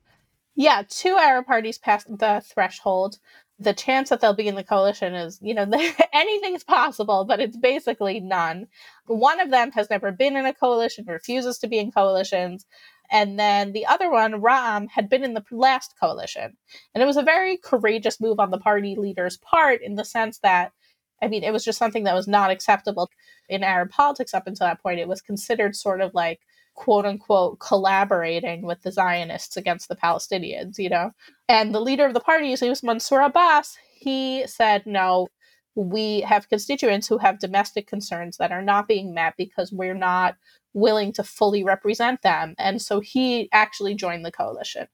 Yeah, 0.56 0.82
two 0.88 1.16
Arab 1.16 1.46
parties 1.46 1.78
passed 1.78 2.08
the 2.08 2.42
threshold 2.44 3.18
the 3.58 3.74
chance 3.74 4.08
that 4.08 4.20
they'll 4.20 4.34
be 4.34 4.46
in 4.46 4.54
the 4.54 4.64
coalition 4.64 5.14
is, 5.14 5.38
you 5.42 5.52
know, 5.52 5.66
anything's 6.12 6.64
possible, 6.64 7.24
but 7.24 7.40
it's 7.40 7.56
basically 7.56 8.20
none. 8.20 8.68
One 9.06 9.40
of 9.40 9.50
them 9.50 9.72
has 9.72 9.90
never 9.90 10.12
been 10.12 10.36
in 10.36 10.46
a 10.46 10.54
coalition, 10.54 11.04
refuses 11.06 11.58
to 11.58 11.68
be 11.68 11.78
in 11.78 11.90
coalitions. 11.90 12.66
And 13.10 13.38
then 13.38 13.72
the 13.72 13.86
other 13.86 14.10
one, 14.10 14.42
Ra'am, 14.42 14.88
had 14.90 15.08
been 15.08 15.24
in 15.24 15.34
the 15.34 15.44
last 15.50 15.94
coalition. 16.00 16.56
And 16.94 17.02
it 17.02 17.06
was 17.06 17.16
a 17.16 17.22
very 17.22 17.56
courageous 17.56 18.20
move 18.20 18.38
on 18.38 18.50
the 18.50 18.58
party 18.58 18.94
leader's 18.96 19.38
part 19.38 19.82
in 19.82 19.94
the 19.96 20.04
sense 20.04 20.38
that, 20.40 20.72
I 21.20 21.26
mean, 21.26 21.42
it 21.42 21.52
was 21.52 21.64
just 21.64 21.78
something 21.78 22.04
that 22.04 22.14
was 22.14 22.28
not 22.28 22.50
acceptable 22.50 23.10
in 23.48 23.64
Arab 23.64 23.90
politics 23.90 24.34
up 24.34 24.46
until 24.46 24.66
that 24.66 24.82
point. 24.82 25.00
It 25.00 25.08
was 25.08 25.22
considered 25.22 25.74
sort 25.74 26.00
of 26.00 26.14
like 26.14 26.40
quote 26.78 27.04
unquote 27.04 27.58
collaborating 27.58 28.62
with 28.62 28.80
the 28.82 28.92
Zionists 28.92 29.56
against 29.56 29.88
the 29.88 29.96
Palestinians, 29.96 30.78
you 30.78 30.88
know? 30.88 31.10
And 31.48 31.74
the 31.74 31.80
leader 31.80 32.06
of 32.06 32.14
the 32.14 32.20
party, 32.20 32.50
his 32.50 32.62
name 32.62 32.70
was 32.70 32.84
Mansour 32.84 33.20
Abbas, 33.20 33.76
he 33.98 34.46
said, 34.46 34.86
no, 34.86 35.26
we 35.74 36.20
have 36.20 36.48
constituents 36.48 37.08
who 37.08 37.18
have 37.18 37.40
domestic 37.40 37.88
concerns 37.88 38.36
that 38.36 38.52
are 38.52 38.62
not 38.62 38.86
being 38.86 39.12
met 39.12 39.34
because 39.36 39.72
we're 39.72 39.92
not 39.92 40.36
willing 40.72 41.12
to 41.14 41.24
fully 41.24 41.64
represent 41.64 42.22
them. 42.22 42.54
And 42.58 42.80
so 42.80 43.00
he 43.00 43.48
actually 43.52 43.96
joined 43.96 44.24
the 44.24 44.30
coalition. 44.30 44.86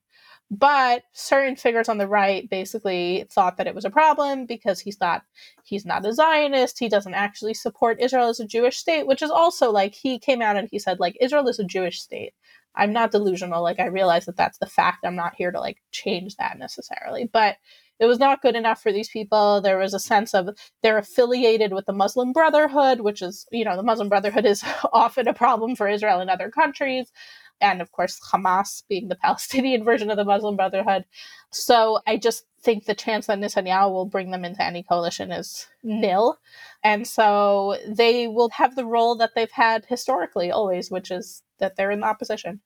But 0.51 1.03
certain 1.11 1.55
figures 1.55 1.89
on 1.89 1.97
the 1.97 2.07
right 2.07 2.47
basically 2.49 3.25
thought 3.31 3.57
that 3.57 3.67
it 3.67 3.73
was 3.73 3.83
a 3.85 3.89
problem 3.89 4.45
because 4.45 4.79
he's 4.79 4.99
not 4.99 5.23
he's 5.63 5.85
not 5.85 6.05
a 6.05 6.13
Zionist. 6.13 6.77
He 6.79 6.87
doesn't 6.87 7.15
actually 7.15 7.55
support 7.55 7.99
Israel 7.99 8.29
as 8.29 8.39
a 8.39 8.45
Jewish 8.45 8.77
state, 8.77 9.07
which 9.07 9.23
is 9.23 9.31
also 9.31 9.71
like 9.71 9.95
he 9.95 10.19
came 10.19 10.41
out 10.41 10.55
and 10.55 10.69
he 10.71 10.77
said 10.79 10.99
like 10.99 11.17
Israel 11.19 11.47
is 11.47 11.59
a 11.59 11.63
Jewish 11.63 11.99
state. 12.01 12.33
I'm 12.75 12.93
not 12.93 13.11
delusional. 13.11 13.63
Like 13.63 13.79
I 13.79 13.87
realize 13.87 14.25
that 14.25 14.37
that's 14.37 14.59
the 14.59 14.67
fact. 14.67 15.03
I'm 15.03 15.15
not 15.15 15.35
here 15.35 15.51
to 15.51 15.59
like 15.59 15.77
change 15.91 16.35
that 16.37 16.59
necessarily, 16.59 17.29
but 17.31 17.57
it 17.99 18.05
was 18.05 18.19
not 18.19 18.41
good 18.41 18.55
enough 18.55 18.81
for 18.81 18.91
these 18.91 19.09
people. 19.09 19.61
There 19.61 19.77
was 19.77 19.93
a 19.93 19.99
sense 19.99 20.33
of 20.33 20.49
they're 20.83 20.97
affiliated 20.97 21.73
with 21.73 21.85
the 21.85 21.93
Muslim 21.93 22.33
Brotherhood, 22.33 22.99
which 22.99 23.21
is, 23.21 23.47
you 23.51 23.63
know, 23.63 23.77
the 23.77 23.83
Muslim 23.83 24.09
Brotherhood 24.09 24.45
is 24.45 24.63
often 24.93 25.27
a 25.27 25.33
problem 25.33 25.75
for 25.75 25.87
Israel 25.87 26.19
and 26.19 26.29
other 26.29 26.51
countries 26.51 27.11
and 27.61 27.81
of 27.81 27.91
course 27.91 28.19
Hamas 28.31 28.83
being 28.87 29.07
the 29.07 29.15
Palestinian 29.23 29.83
version 29.83 30.09
of 30.09 30.17
the 30.17 30.25
Muslim 30.25 30.55
Brotherhood. 30.55 31.05
So 31.51 31.99
I 32.05 32.17
just 32.17 32.45
think 32.61 32.85
the 32.85 32.95
chance 32.95 33.27
that 33.27 33.39
Netanyahu 33.39 33.91
will 33.91 34.05
bring 34.05 34.31
them 34.31 34.43
into 34.43 34.63
any 34.63 34.83
coalition 34.83 35.31
is 35.31 35.67
nil. 35.83 36.39
And 36.83 37.07
so 37.07 37.77
they 37.87 38.27
will 38.27 38.49
have 38.49 38.75
the 38.75 38.85
role 38.85 39.15
that 39.15 39.31
they've 39.35 39.51
had 39.51 39.85
historically 39.85 40.51
always, 40.51 40.91
which 40.91 41.11
is 41.11 41.43
that 41.59 41.75
they're 41.75 41.91
in 41.91 42.01
the 42.01 42.07
opposition. 42.07 42.61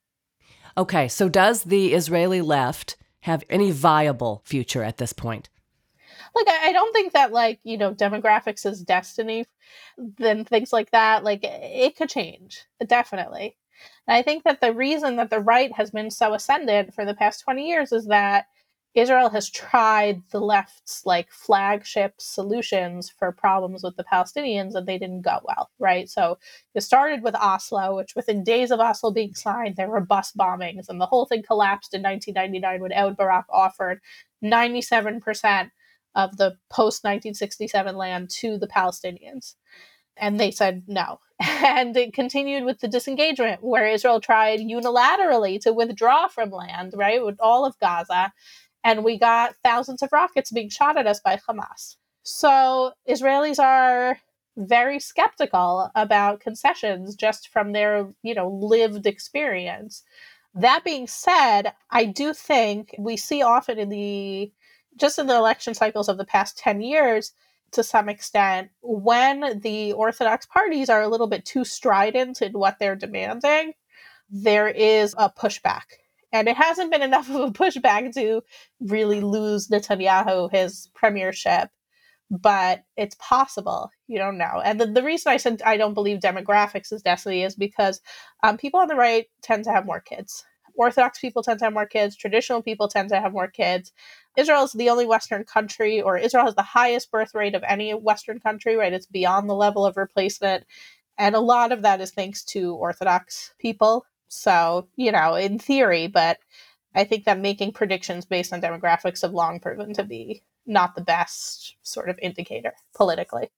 Okay, 0.76 1.08
so 1.08 1.28
does 1.28 1.64
the 1.64 1.94
Israeli 1.94 2.40
left 2.40 2.96
have 3.20 3.44
any 3.50 3.70
viable 3.70 4.42
future 4.44 4.82
at 4.82 4.96
this 4.96 5.12
point? 5.12 5.48
Like, 6.34 6.48
I 6.48 6.72
don't 6.72 6.92
think 6.92 7.12
that, 7.12 7.32
like, 7.32 7.58
you 7.64 7.76
know, 7.76 7.92
demographics 7.92 8.64
is 8.64 8.82
destiny, 8.82 9.46
then 9.98 10.44
things 10.44 10.72
like 10.72 10.90
that, 10.92 11.24
like, 11.24 11.40
it 11.42 11.96
could 11.96 12.08
change, 12.08 12.66
definitely. 12.86 13.56
And 14.06 14.16
I 14.16 14.22
think 14.22 14.44
that 14.44 14.60
the 14.60 14.72
reason 14.74 15.16
that 15.16 15.30
the 15.30 15.40
right 15.40 15.72
has 15.72 15.90
been 15.90 16.10
so 16.10 16.34
ascendant 16.34 16.94
for 16.94 17.04
the 17.04 17.14
past 17.14 17.42
20 17.44 17.66
years 17.66 17.92
is 17.92 18.06
that 18.06 18.46
Israel 18.94 19.30
has 19.30 19.48
tried 19.48 20.20
the 20.32 20.40
left's 20.40 21.06
like 21.06 21.30
flagship 21.30 22.14
solutions 22.18 23.08
for 23.08 23.30
problems 23.30 23.84
with 23.84 23.96
the 23.96 24.04
Palestinians 24.04 24.74
and 24.74 24.86
they 24.86 24.98
didn't 24.98 25.22
go 25.22 25.38
well, 25.44 25.70
right? 25.78 26.08
So 26.08 26.38
it 26.74 26.80
started 26.80 27.22
with 27.22 27.36
Oslo, 27.36 27.96
which 27.96 28.16
within 28.16 28.42
days 28.42 28.72
of 28.72 28.80
Oslo 28.80 29.12
being 29.12 29.34
signed, 29.34 29.76
there 29.76 29.88
were 29.88 30.00
bus 30.00 30.32
bombings 30.32 30.88
and 30.88 31.00
the 31.00 31.06
whole 31.06 31.24
thing 31.24 31.42
collapsed 31.44 31.94
in 31.94 32.02
1999 32.02 32.80
when 32.82 32.92
Ehud 32.92 33.16
Barak 33.16 33.46
offered 33.48 34.00
97% 34.42 35.70
of 36.16 36.36
the 36.36 36.56
post 36.68 37.04
1967 37.04 37.96
land 37.96 38.28
to 38.30 38.58
the 38.58 38.66
Palestinians. 38.66 39.54
And 40.16 40.40
they 40.40 40.50
said 40.50 40.82
no. 40.88 41.20
And 41.42 41.96
it 41.96 42.12
continued 42.12 42.64
with 42.64 42.80
the 42.80 42.88
disengagement, 42.88 43.62
where 43.62 43.86
Israel 43.86 44.20
tried 44.20 44.60
unilaterally 44.60 45.60
to 45.62 45.72
withdraw 45.72 46.28
from 46.28 46.50
land, 46.50 46.92
right, 46.96 47.24
with 47.24 47.36
all 47.40 47.64
of 47.64 47.78
Gaza 47.78 48.32
and 48.84 49.04
we 49.04 49.18
got 49.18 49.54
thousands 49.62 50.02
of 50.02 50.12
rockets 50.12 50.50
being 50.50 50.70
shot 50.70 50.96
at 50.96 51.06
us 51.06 51.20
by 51.20 51.36
Hamas. 51.36 51.96
So 52.22 52.92
Israelis 53.08 53.58
are 53.58 54.18
very 54.56 54.98
skeptical 54.98 55.90
about 55.94 56.40
concessions 56.40 57.14
just 57.14 57.48
from 57.48 57.72
their, 57.72 58.08
you 58.22 58.34
know, 58.34 58.48
lived 58.48 59.06
experience. 59.06 60.02
That 60.54 60.84
being 60.84 61.06
said, 61.06 61.72
I 61.90 62.04
do 62.06 62.34
think 62.34 62.94
we 62.98 63.16
see 63.16 63.42
often 63.42 63.78
in 63.78 63.88
the 63.88 64.52
just 64.96 65.18
in 65.18 65.28
the 65.28 65.36
election 65.36 65.72
cycles 65.72 66.08
of 66.08 66.18
the 66.18 66.24
past 66.24 66.58
10 66.58 66.80
years 66.80 67.32
to 67.72 67.82
some 67.82 68.08
extent 68.08 68.70
when 68.82 69.60
the 69.60 69.92
orthodox 69.92 70.46
parties 70.46 70.88
are 70.88 71.02
a 71.02 71.08
little 71.08 71.26
bit 71.26 71.44
too 71.44 71.64
strident 71.64 72.42
in 72.42 72.52
what 72.52 72.78
they're 72.78 72.96
demanding, 72.96 73.72
there 74.30 74.68
is 74.68 75.14
a 75.18 75.30
pushback 75.30 75.84
and 76.32 76.48
it 76.48 76.56
hasn't 76.56 76.90
been 76.92 77.02
enough 77.02 77.28
of 77.28 77.36
a 77.36 77.50
pushback 77.50 78.12
to 78.14 78.42
really 78.80 79.20
lose 79.20 79.68
Netanyahu 79.68 80.50
his 80.50 80.88
premiership, 80.94 81.70
but 82.30 82.84
it's 82.96 83.16
possible. 83.16 83.90
You 84.06 84.18
don't 84.18 84.38
know. 84.38 84.60
And 84.64 84.80
the, 84.80 84.86
the 84.86 85.02
reason 85.02 85.32
I 85.32 85.36
said 85.38 85.62
I 85.64 85.76
don't 85.76 85.94
believe 85.94 86.20
demographics 86.20 86.92
is 86.92 87.02
destiny 87.02 87.42
is 87.42 87.56
because 87.56 88.00
um, 88.42 88.56
people 88.56 88.80
on 88.80 88.88
the 88.88 88.94
right 88.94 89.26
tend 89.42 89.64
to 89.64 89.72
have 89.72 89.86
more 89.86 90.00
kids. 90.00 90.44
Orthodox 90.76 91.18
people 91.18 91.42
tend 91.42 91.58
to 91.58 91.66
have 91.66 91.74
more 91.74 91.86
kids. 91.86 92.16
Traditional 92.16 92.62
people 92.62 92.88
tend 92.88 93.08
to 93.10 93.20
have 93.20 93.32
more 93.32 93.48
kids. 93.48 93.92
Israel 94.36 94.64
is 94.64 94.72
the 94.72 94.90
only 94.90 95.06
Western 95.06 95.44
country, 95.44 96.00
or 96.00 96.16
Israel 96.16 96.44
has 96.44 96.54
the 96.54 96.62
highest 96.62 97.10
birth 97.10 97.34
rate 97.34 97.54
of 97.54 97.64
any 97.66 97.92
Western 97.92 98.40
country, 98.40 98.76
right? 98.76 98.92
It's 98.92 99.06
beyond 99.06 99.48
the 99.48 99.54
level 99.54 99.84
of 99.84 99.96
replacement. 99.96 100.64
And 101.18 101.34
a 101.34 101.40
lot 101.40 101.72
of 101.72 101.82
that 101.82 102.00
is 102.00 102.10
thanks 102.10 102.44
to 102.46 102.74
Orthodox 102.74 103.52
people 103.58 104.06
so, 104.28 104.86
you 104.96 105.10
know, 105.12 105.34
in 105.34 105.58
theory, 105.58 106.06
but 106.06 106.38
I 106.94 107.04
think 107.04 107.24
that 107.24 107.38
making 107.38 107.72
predictions 107.72 108.24
based 108.24 108.52
on 108.52 108.60
demographics 108.60 109.22
have 109.22 109.32
long 109.32 109.60
proven 109.60 109.92
to 109.94 110.04
be 110.04 110.42
not 110.66 110.94
the 110.94 111.00
best 111.00 111.74
sort 111.82 112.08
of 112.08 112.18
indicator 112.22 112.72
politically. 112.94 113.50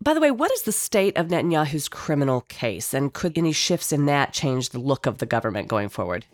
By 0.00 0.14
the 0.14 0.20
way, 0.20 0.30
what 0.30 0.52
is 0.52 0.62
the 0.62 0.72
state 0.72 1.16
of 1.16 1.28
Netanyahu's 1.28 1.88
criminal 1.88 2.42
case, 2.42 2.94
and 2.94 3.12
could 3.12 3.36
any 3.36 3.52
shifts 3.52 3.92
in 3.92 4.06
that 4.06 4.32
change 4.32 4.70
the 4.70 4.78
look 4.78 5.06
of 5.06 5.18
the 5.18 5.26
government 5.26 5.68
going 5.68 5.88
forward? 5.88 6.26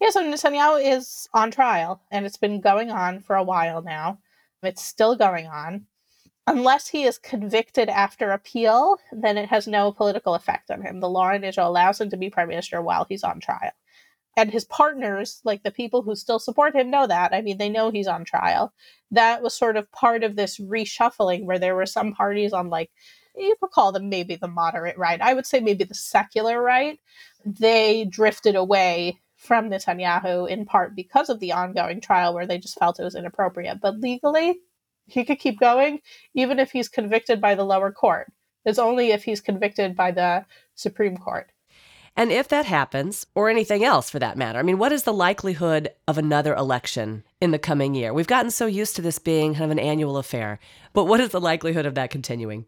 Yeah, 0.00 0.10
so 0.10 0.22
Netanyahu 0.22 0.96
is 0.96 1.28
on 1.32 1.50
trial, 1.50 2.02
and 2.10 2.26
it's 2.26 2.36
been 2.36 2.60
going 2.60 2.90
on 2.90 3.20
for 3.20 3.36
a 3.36 3.42
while 3.42 3.82
now. 3.82 4.18
It's 4.62 4.82
still 4.82 5.16
going 5.16 5.46
on 5.46 5.86
unless 6.46 6.86
he 6.88 7.04
is 7.04 7.18
convicted 7.18 7.88
after 7.88 8.30
appeal, 8.30 8.98
then 9.12 9.36
it 9.36 9.48
has 9.48 9.66
no 9.66 9.92
political 9.92 10.34
effect 10.34 10.70
on 10.70 10.80
him. 10.82 11.00
The 11.00 11.08
law 11.08 11.32
in 11.32 11.44
Israel 11.44 11.68
allows 11.68 12.00
him 12.00 12.10
to 12.10 12.16
be 12.16 12.30
prime 12.30 12.48
minister 12.48 12.80
while 12.80 13.04
he's 13.08 13.24
on 13.24 13.40
trial. 13.40 13.72
And 14.36 14.50
his 14.50 14.64
partners, 14.64 15.40
like 15.44 15.62
the 15.62 15.70
people 15.70 16.02
who 16.02 16.14
still 16.14 16.38
support 16.38 16.76
him, 16.76 16.90
know 16.90 17.06
that. 17.06 17.32
I 17.32 17.40
mean, 17.40 17.58
they 17.58 17.70
know 17.70 17.90
he's 17.90 18.06
on 18.06 18.24
trial. 18.24 18.72
That 19.10 19.42
was 19.42 19.54
sort 19.54 19.76
of 19.76 19.90
part 19.92 20.22
of 20.22 20.36
this 20.36 20.58
reshuffling 20.58 21.46
where 21.46 21.58
there 21.58 21.74
were 21.74 21.86
some 21.86 22.12
parties 22.12 22.52
on, 22.52 22.68
like, 22.68 22.90
you 23.34 23.56
could 23.60 23.70
call 23.70 23.92
them 23.92 24.08
maybe 24.08 24.36
the 24.36 24.48
moderate 24.48 24.98
right. 24.98 25.20
I 25.20 25.34
would 25.34 25.46
say 25.46 25.60
maybe 25.60 25.84
the 25.84 25.94
secular 25.94 26.60
right. 26.60 27.00
They 27.44 28.04
drifted 28.04 28.56
away 28.56 29.20
from 29.46 29.70
Netanyahu 29.70 30.48
in 30.50 30.66
part 30.66 30.94
because 30.94 31.30
of 31.30 31.40
the 31.40 31.52
ongoing 31.52 32.00
trial 32.00 32.34
where 32.34 32.46
they 32.46 32.58
just 32.58 32.78
felt 32.78 33.00
it 33.00 33.04
was 33.04 33.14
inappropriate. 33.14 33.80
But 33.80 34.00
legally, 34.00 34.58
he 35.06 35.24
could 35.24 35.38
keep 35.38 35.60
going 35.60 36.00
even 36.34 36.58
if 36.58 36.72
he's 36.72 36.88
convicted 36.88 37.40
by 37.40 37.54
the 37.54 37.64
lower 37.64 37.92
court. 37.92 38.32
It's 38.64 38.78
only 38.78 39.12
if 39.12 39.22
he's 39.22 39.40
convicted 39.40 39.96
by 39.96 40.10
the 40.10 40.44
Supreme 40.74 41.16
Court. 41.16 41.50
And 42.18 42.32
if 42.32 42.48
that 42.48 42.64
happens, 42.64 43.26
or 43.34 43.50
anything 43.50 43.84
else 43.84 44.08
for 44.08 44.18
that 44.18 44.38
matter, 44.38 44.58
I 44.58 44.62
mean, 44.62 44.78
what 44.78 44.90
is 44.90 45.02
the 45.02 45.12
likelihood 45.12 45.90
of 46.08 46.16
another 46.16 46.54
election 46.54 47.24
in 47.42 47.50
the 47.50 47.58
coming 47.58 47.94
year? 47.94 48.14
We've 48.14 48.26
gotten 48.26 48.50
so 48.50 48.66
used 48.66 48.96
to 48.96 49.02
this 49.02 49.18
being 49.18 49.52
kind 49.52 49.66
of 49.66 49.70
an 49.70 49.78
annual 49.78 50.16
affair, 50.16 50.58
but 50.94 51.04
what 51.04 51.20
is 51.20 51.28
the 51.28 51.40
likelihood 51.40 51.84
of 51.84 51.94
that 51.94 52.10
continuing? 52.10 52.64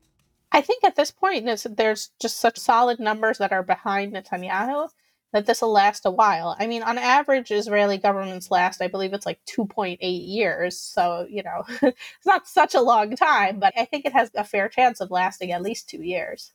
I 0.53 0.61
think 0.61 0.85
at 0.85 0.97
this 0.97 1.11
point, 1.11 1.49
there's 1.77 2.11
just 2.21 2.39
such 2.39 2.59
solid 2.59 3.01
numbers 3.01 3.39
that 3.39 3.53
are 3.53 3.63
behind 3.63 4.13
Netanyahu 4.13 4.91
that 5.33 5.47
this 5.47 5.61
will 5.61 5.73
last 5.73 6.07
a 6.07 6.11
while. 6.11 6.57
I 6.59 6.67
mean, 6.67 6.83
on 6.83 6.97
average, 6.97 7.51
Israeli 7.51 7.99
governments 7.99 8.51
last, 8.51 8.81
I 8.81 8.89
believe 8.89 9.13
it's 9.13 9.27
like 9.27 9.41
2.8 9.47 9.99
years. 10.01 10.79
So, 10.79 11.27
you 11.29 11.43
know, 11.43 11.65
it's 11.83 12.27
not 12.27 12.49
such 12.49 12.75
a 12.75 12.81
long 12.81 13.15
time, 13.15 13.59
but 13.59 13.75
I 13.77 13.85
think 13.85 14.07
it 14.07 14.13
has 14.13 14.31
a 14.35 14.45
fair 14.45 14.69
chance 14.69 15.01
of 15.01 15.11
lasting 15.11 15.53
at 15.53 15.63
least 15.63 15.89
two 15.89 16.03
years. 16.03 16.53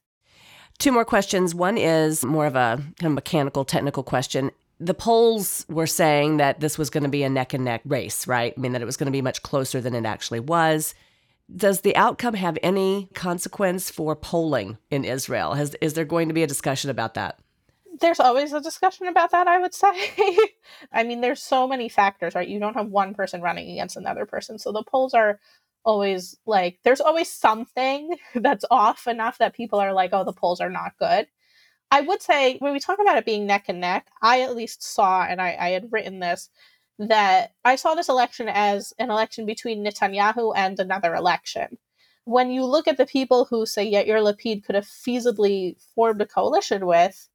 Two 0.79 0.91
more 0.91 1.05
questions. 1.05 1.53
One 1.53 1.77
is 1.77 2.25
more 2.25 2.47
of 2.47 2.55
a 2.55 2.77
kind 2.99 3.11
of 3.11 3.13
mechanical, 3.13 3.63
technical 3.63 4.01
question. 4.01 4.51
The 4.79 4.95
polls 4.95 5.65
were 5.69 5.87
saying 5.87 6.37
that 6.37 6.59
this 6.59 6.77
was 6.79 6.89
going 6.89 7.03
to 7.03 7.09
be 7.09 7.23
a 7.23 7.29
neck 7.29 7.53
and 7.53 7.63
neck 7.63 7.81
race, 7.85 8.25
right? 8.25 8.53
I 8.57 8.59
mean, 8.59 8.71
that 8.71 8.81
it 8.81 8.85
was 8.85 8.97
going 8.97 9.05
to 9.05 9.11
be 9.11 9.21
much 9.21 9.43
closer 9.43 9.79
than 9.79 9.93
it 9.93 10.05
actually 10.05 10.39
was. 10.39 10.95
Does 11.55 11.81
the 11.81 11.95
outcome 11.95 12.33
have 12.33 12.57
any 12.63 13.07
consequence 13.13 13.91
for 13.91 14.15
polling 14.15 14.77
in 14.89 15.05
Israel? 15.05 15.53
Has, 15.53 15.75
is 15.79 15.93
there 15.93 16.05
going 16.05 16.29
to 16.29 16.33
be 16.33 16.41
a 16.41 16.47
discussion 16.47 16.89
about 16.89 17.13
that? 17.13 17.39
There's 17.99 18.19
always 18.19 18.53
a 18.53 18.61
discussion 18.61 19.07
about 19.07 19.31
that, 19.31 19.47
I 19.47 19.59
would 19.59 19.73
say. 19.83 20.09
I 20.91 21.03
mean, 21.03 21.21
there's 21.21 21.41
so 21.41 21.67
many 21.67 21.89
factors, 21.89 22.35
right? 22.35 22.47
You 22.47 22.59
don't 22.59 22.75
have 22.75 22.87
one 22.87 23.13
person 23.13 23.41
running 23.41 23.69
against 23.71 23.97
another 23.97 24.25
person. 24.25 24.59
So 24.59 24.71
the 24.71 24.83
polls 24.83 25.13
are 25.13 25.39
always 25.85 26.37
like, 26.45 26.79
there's 26.83 27.01
always 27.01 27.29
something 27.29 28.15
that's 28.35 28.65
off 28.71 29.07
enough 29.07 29.37
that 29.37 29.55
people 29.55 29.79
are 29.79 29.93
like, 29.93 30.11
oh, 30.13 30.23
the 30.23 30.33
polls 30.33 30.61
are 30.61 30.69
not 30.69 30.97
good. 30.99 31.27
I 31.91 32.01
would 32.01 32.21
say 32.23 32.57
when 32.57 32.73
we 32.73 32.79
talk 32.79 32.99
about 32.99 33.17
it 33.17 33.25
being 33.25 33.45
neck 33.45 33.65
and 33.67 33.79
neck, 33.79 34.07
I 34.21 34.41
at 34.41 34.55
least 34.55 34.81
saw, 34.81 35.23
and 35.23 35.39
I, 35.39 35.55
I 35.59 35.69
had 35.69 35.91
written 35.91 36.19
this, 36.19 36.49
that 36.97 37.53
I 37.63 37.75
saw 37.75 37.93
this 37.93 38.09
election 38.09 38.49
as 38.49 38.93
an 38.97 39.11
election 39.11 39.45
between 39.45 39.85
Netanyahu 39.85 40.53
and 40.55 40.79
another 40.79 41.13
election. 41.13 41.77
When 42.25 42.49
you 42.49 42.65
look 42.65 42.87
at 42.87 42.97
the 42.97 43.05
people 43.05 43.45
who 43.45 43.65
say 43.65 43.91
Yair 43.91 44.23
Lapid 44.23 44.63
could 44.63 44.75
have 44.75 44.87
feasibly 44.87 45.75
formed 45.93 46.21
a 46.21 46.25
coalition 46.25 46.85
with, 46.87 47.29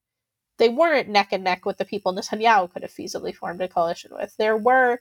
they 0.58 0.68
weren't 0.68 1.08
neck 1.08 1.28
and 1.32 1.44
neck 1.44 1.64
with 1.64 1.78
the 1.78 1.84
people 1.84 2.12
Netanyahu 2.12 2.72
could 2.72 2.82
have 2.82 2.92
feasibly 2.92 3.34
formed 3.34 3.60
a 3.62 3.68
coalition 3.68 4.10
with. 4.14 4.34
There 4.36 4.56
were 4.56 5.00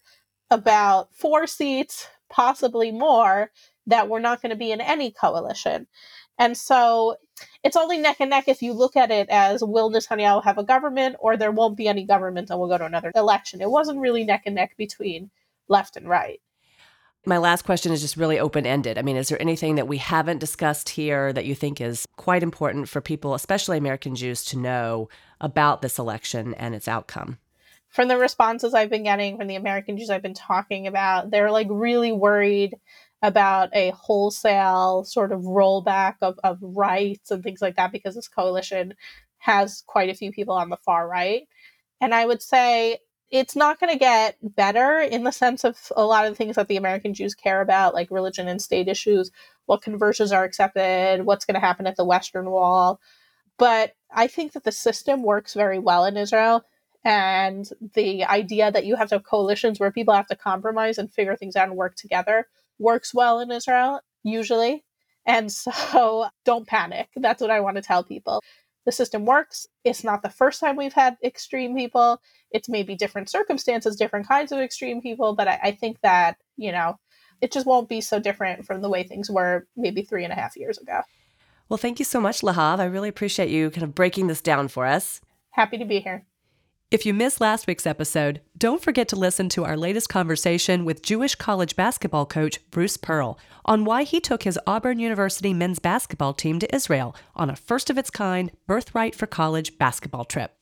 about 0.50 1.14
four 1.14 1.48
seats, 1.48 2.08
possibly 2.30 2.92
more, 2.92 3.52
that 3.88 4.10
were 4.10 4.20
not 4.20 4.42
going 4.42 4.52
to 4.52 4.56
be 4.56 4.72
in 4.72 4.82
any 4.82 5.12
coalition. 5.12 5.88
And 6.40 6.56
so 6.56 7.16
it's 7.64 7.76
only 7.76 7.98
neck 7.98 8.18
and 8.20 8.30
neck 8.30 8.48
if 8.48 8.62
you 8.62 8.74
look 8.74 8.96
at 8.96 9.12
it 9.12 9.28
as 9.30 9.64
will 9.64 9.92
Netanyahu 9.92 10.44
have 10.44 10.58
a 10.58 10.64
government 10.64 11.16
or 11.20 11.36
there 11.36 11.52
won't 11.52 11.78
be 11.78 11.88
any 11.88 12.06
government 12.06 12.50
and 12.50 12.60
we'll 12.60 12.70
go 12.70 12.78
to 12.78 12.86
another 12.86 13.12
election. 13.16 13.62
It 13.62 13.70
wasn't 13.70 14.00
really 14.00 14.24
neck 14.24 14.44
and 14.46 14.56
neck 14.56 14.76
between 14.78 15.32
left 15.68 15.98
and 15.98 16.08
right. 16.08 16.40
My 17.26 17.40
last 17.40 17.64
question 17.64 17.92
is 17.92 18.02
just 18.02 18.16
really 18.16 18.40
open 18.40 18.66
ended. 18.66 18.98
I 18.98 19.02
mean, 19.02 19.18
is 19.18 19.28
there 19.28 19.42
anything 19.42 19.76
that 19.76 19.88
we 19.88 19.98
haven't 19.98 20.38
discussed 20.38 20.90
here 20.90 21.34
that 21.34 21.46
you 21.46 21.56
think 21.56 21.82
is 21.82 22.06
quite 22.16 22.42
important 22.42 22.88
for 22.88 23.02
people, 23.02 23.34
especially 23.34 23.78
American 23.78 24.16
Jews, 24.16 24.46
to 24.46 24.58
know 24.58 25.10
about 25.40 25.82
this 25.82 26.00
election 26.00 26.54
and 26.56 26.76
its 26.76 26.88
outcome? 26.88 27.38
From 27.90 28.08
the 28.08 28.18
responses 28.18 28.74
I've 28.74 28.90
been 28.90 29.04
getting 29.04 29.38
from 29.38 29.48
the 29.48 29.56
American 29.56 29.98
Jews 29.98 30.10
I've 30.10 30.22
been 30.22 30.34
talking 30.34 30.88
about, 30.88 31.32
they're 31.32 31.52
like 31.52 31.68
really 31.70 32.12
worried 32.12 32.76
about 33.22 33.70
a 33.74 33.92
wholesale 33.92 35.04
sort 35.04 35.32
of 35.32 35.42
rollback 35.42 36.16
of, 36.22 36.40
of 36.44 36.60
rights 36.62 37.32
and 37.32 37.44
things 37.44 37.62
like 37.62 37.76
that 37.76 37.92
because 37.92 38.16
this 38.16 38.28
coalition 38.28 38.94
has 39.40 39.84
quite 39.88 40.10
a 40.10 40.14
few 40.14 40.32
people 40.32 40.54
on 40.54 40.70
the 40.70 40.78
far 40.78 41.08
right. 41.08 41.48
And 42.00 42.14
I 42.14 42.26
would 42.26 42.42
say 42.42 43.00
it's 43.30 43.56
not 43.56 43.80
going 43.80 43.92
to 43.92 44.00
get 44.00 44.38
better 44.42 45.00
in 45.00 45.24
the 45.24 45.32
sense 45.32 45.64
of 45.64 45.78
a 45.96 46.06
lot 46.06 46.26
of 46.26 46.32
the 46.32 46.36
things 46.36 46.56
that 46.56 46.68
the 46.68 46.78
American 46.78 47.14
Jews 47.14 47.34
care 47.34 47.62
about, 47.62 47.94
like 47.94 48.12
religion 48.12 48.48
and 48.48 48.62
state 48.62 48.88
issues, 48.88 49.32
what 49.66 49.82
conversions 49.82 50.32
are 50.32 50.44
accepted, 50.44 51.26
what's 51.26 51.46
going 51.46 51.56
to 51.56 51.66
happen 51.66 51.88
at 51.88 51.98
the 51.98 52.06
Western 52.06 52.50
Wall. 52.50 53.02
But 53.58 53.94
I 54.12 54.28
think 54.28 54.54
that 54.54 54.64
the 54.64 54.72
system 54.72 55.24
works 55.24 55.54
very 55.54 55.80
well 55.80 56.06
in 56.06 56.18
Israel. 56.18 56.64
And 57.04 57.70
the 57.94 58.26
idea 58.26 58.72
that 58.72 58.86
you 58.86 58.96
have 58.96 59.10
to 59.10 59.16
have 59.16 59.24
coalitions 59.24 59.80
where 59.80 59.92
people 59.92 60.14
have 60.14 60.28
to 60.28 60.36
compromise 60.36 60.98
and 60.98 61.14
figure 61.14 61.36
things 61.36 61.56
out 61.56 61.70
and 61.70 61.78
work 61.78 61.96
together 61.96 62.48
works 62.80 63.14
well 63.14 63.40
in 63.40 63.52
Israel, 63.52 64.02
usually. 64.24 64.84
And 65.26 65.52
so 65.52 66.28
don't 66.46 66.68
panic. 66.68 67.10
That's 67.16 67.42
what 67.42 67.52
I 67.52 67.60
want 67.60 67.78
to 67.78 67.82
tell 67.82 68.04
people. 68.04 68.42
The 68.86 68.92
system 68.92 69.26
works. 69.26 69.68
It's 69.84 70.04
not 70.04 70.22
the 70.22 70.30
first 70.30 70.60
time 70.60 70.78
we've 70.78 70.94
had 70.94 71.18
extreme 71.24 71.76
people. 71.76 72.22
It's 72.52 72.70
maybe 72.70 72.96
different 72.96 73.30
circumstances, 73.30 73.98
different 73.98 74.28
kinds 74.28 74.52
of 74.52 74.60
extreme 74.60 75.02
people, 75.02 75.36
but 75.36 75.48
I, 75.48 75.60
I 75.64 75.72
think 75.72 76.00
that, 76.02 76.38
you 76.56 76.72
know, 76.72 76.96
it 77.42 77.52
just 77.52 77.66
won't 77.66 77.90
be 77.90 78.02
so 78.02 78.20
different 78.20 78.66
from 78.66 78.82
the 78.82 78.90
way 78.90 79.04
things 79.04 79.30
were 79.30 79.68
maybe 79.76 80.04
three 80.04 80.24
and 80.24 80.34
a 80.34 80.38
half 80.38 80.56
years 80.56 80.78
ago. 80.78 81.02
Well, 81.70 81.78
thank 81.78 82.00
you 82.00 82.06
so 82.06 82.22
much, 82.22 82.42
Lahav. 82.42 82.80
I 82.80 82.86
really 82.86 83.10
appreciate 83.10 83.50
you 83.50 83.70
kind 83.70 83.84
of 83.84 83.96
breaking 83.96 84.28
this 84.28 84.42
down 84.42 84.68
for 84.68 84.86
us. 84.86 85.22
Happy 85.52 85.78
to 85.78 85.86
be 85.86 86.00
here. 86.00 86.26
If 86.90 87.06
you 87.06 87.14
missed 87.14 87.42
last 87.42 87.68
week's 87.68 87.86
episode, 87.86 88.40
don't 88.58 88.82
forget 88.82 89.10
to 89.10 89.18
listen 89.18 89.50
to 89.50 89.66
our 89.66 89.76
latest 89.76 90.08
conversation 90.08 90.86
with 90.86 91.02
Jewish 91.02 91.36
college 91.36 91.76
basketball 91.76 92.26
coach 92.26 92.60
Bruce 92.72 92.96
Pearl 92.96 93.38
on 93.66 93.84
why 93.84 94.04
he 94.04 94.22
took 94.22 94.44
his 94.44 94.58
Auburn 94.66 94.98
University 94.98 95.54
men's 95.54 95.80
basketball 95.80 96.34
team 96.34 96.60
to 96.60 96.74
Israel 96.74 97.14
on 97.36 97.50
a 97.50 97.58
first 97.58 97.90
of 97.90 97.98
its 97.98 98.10
kind 98.10 98.52
Birthright 98.68 99.16
for 99.16 99.28
College 99.28 99.78
basketball 99.78 100.24
trip. 100.24 100.54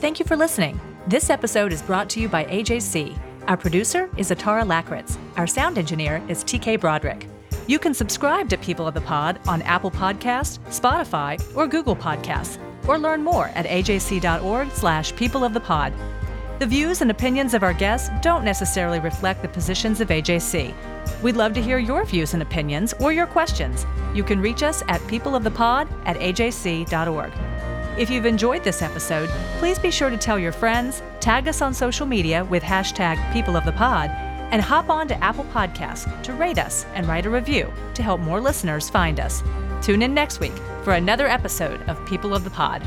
Thank 0.00 0.20
you 0.20 0.24
for 0.24 0.38
listening. 0.38 0.80
This 1.06 1.28
episode 1.28 1.70
is 1.70 1.82
brought 1.82 2.08
to 2.10 2.20
you 2.20 2.30
by 2.30 2.46
AJC. 2.46 3.18
Our 3.46 3.58
producer 3.58 4.10
is 4.16 4.30
Atara 4.30 4.64
Lakritz. 4.64 5.18
Our 5.36 5.46
sound 5.46 5.76
engineer 5.76 6.22
is 6.28 6.44
TK 6.44 6.80
Broderick. 6.80 7.28
You 7.68 7.80
can 7.80 7.94
subscribe 7.94 8.48
to 8.50 8.58
People 8.58 8.86
of 8.86 8.94
the 8.94 9.00
Pod 9.00 9.40
on 9.48 9.60
Apple 9.62 9.90
Podcasts, 9.90 10.60
Spotify, 10.68 11.42
or 11.56 11.66
Google 11.66 11.96
Podcasts, 11.96 12.58
or 12.86 12.96
learn 12.96 13.24
more 13.24 13.48
at 13.56 13.66
ajc.org 13.66 14.70
slash 14.70 15.16
people 15.16 15.42
of 15.42 15.52
the 15.52 15.58
pod. 15.58 15.92
The 16.60 16.66
views 16.66 17.02
and 17.02 17.10
opinions 17.10 17.54
of 17.54 17.64
our 17.64 17.72
guests 17.72 18.08
don't 18.22 18.44
necessarily 18.44 19.00
reflect 19.00 19.42
the 19.42 19.48
positions 19.48 20.00
of 20.00 20.08
AJC. 20.08 20.72
We'd 21.22 21.36
love 21.36 21.54
to 21.54 21.62
hear 21.62 21.78
your 21.78 22.04
views 22.04 22.34
and 22.34 22.42
opinions 22.42 22.94
or 23.00 23.12
your 23.12 23.26
questions. 23.26 23.84
You 24.14 24.22
can 24.22 24.40
reach 24.40 24.62
us 24.62 24.84
at 24.86 25.00
peopleofthepod 25.02 25.88
at 26.06 26.16
ajc.org. 26.18 27.32
If 27.98 28.10
you've 28.10 28.26
enjoyed 28.26 28.62
this 28.62 28.80
episode, 28.80 29.28
please 29.58 29.78
be 29.78 29.90
sure 29.90 30.10
to 30.10 30.16
tell 30.16 30.38
your 30.38 30.52
friends, 30.52 31.02
tag 31.18 31.48
us 31.48 31.62
on 31.62 31.74
social 31.74 32.06
media 32.06 32.44
with 32.44 32.62
hashtag 32.62 33.16
peopleofthepod, 33.32 34.25
and 34.50 34.62
hop 34.62 34.88
on 34.88 35.08
to 35.08 35.24
Apple 35.24 35.44
Podcasts 35.44 36.22
to 36.22 36.32
rate 36.32 36.58
us 36.58 36.86
and 36.94 37.06
write 37.06 37.26
a 37.26 37.30
review 37.30 37.72
to 37.94 38.02
help 38.02 38.20
more 38.20 38.40
listeners 38.40 38.88
find 38.88 39.20
us. 39.20 39.42
Tune 39.82 40.02
in 40.02 40.14
next 40.14 40.40
week 40.40 40.56
for 40.82 40.94
another 40.94 41.26
episode 41.26 41.82
of 41.88 42.04
People 42.06 42.34
of 42.34 42.44
the 42.44 42.50
Pod. 42.50 42.82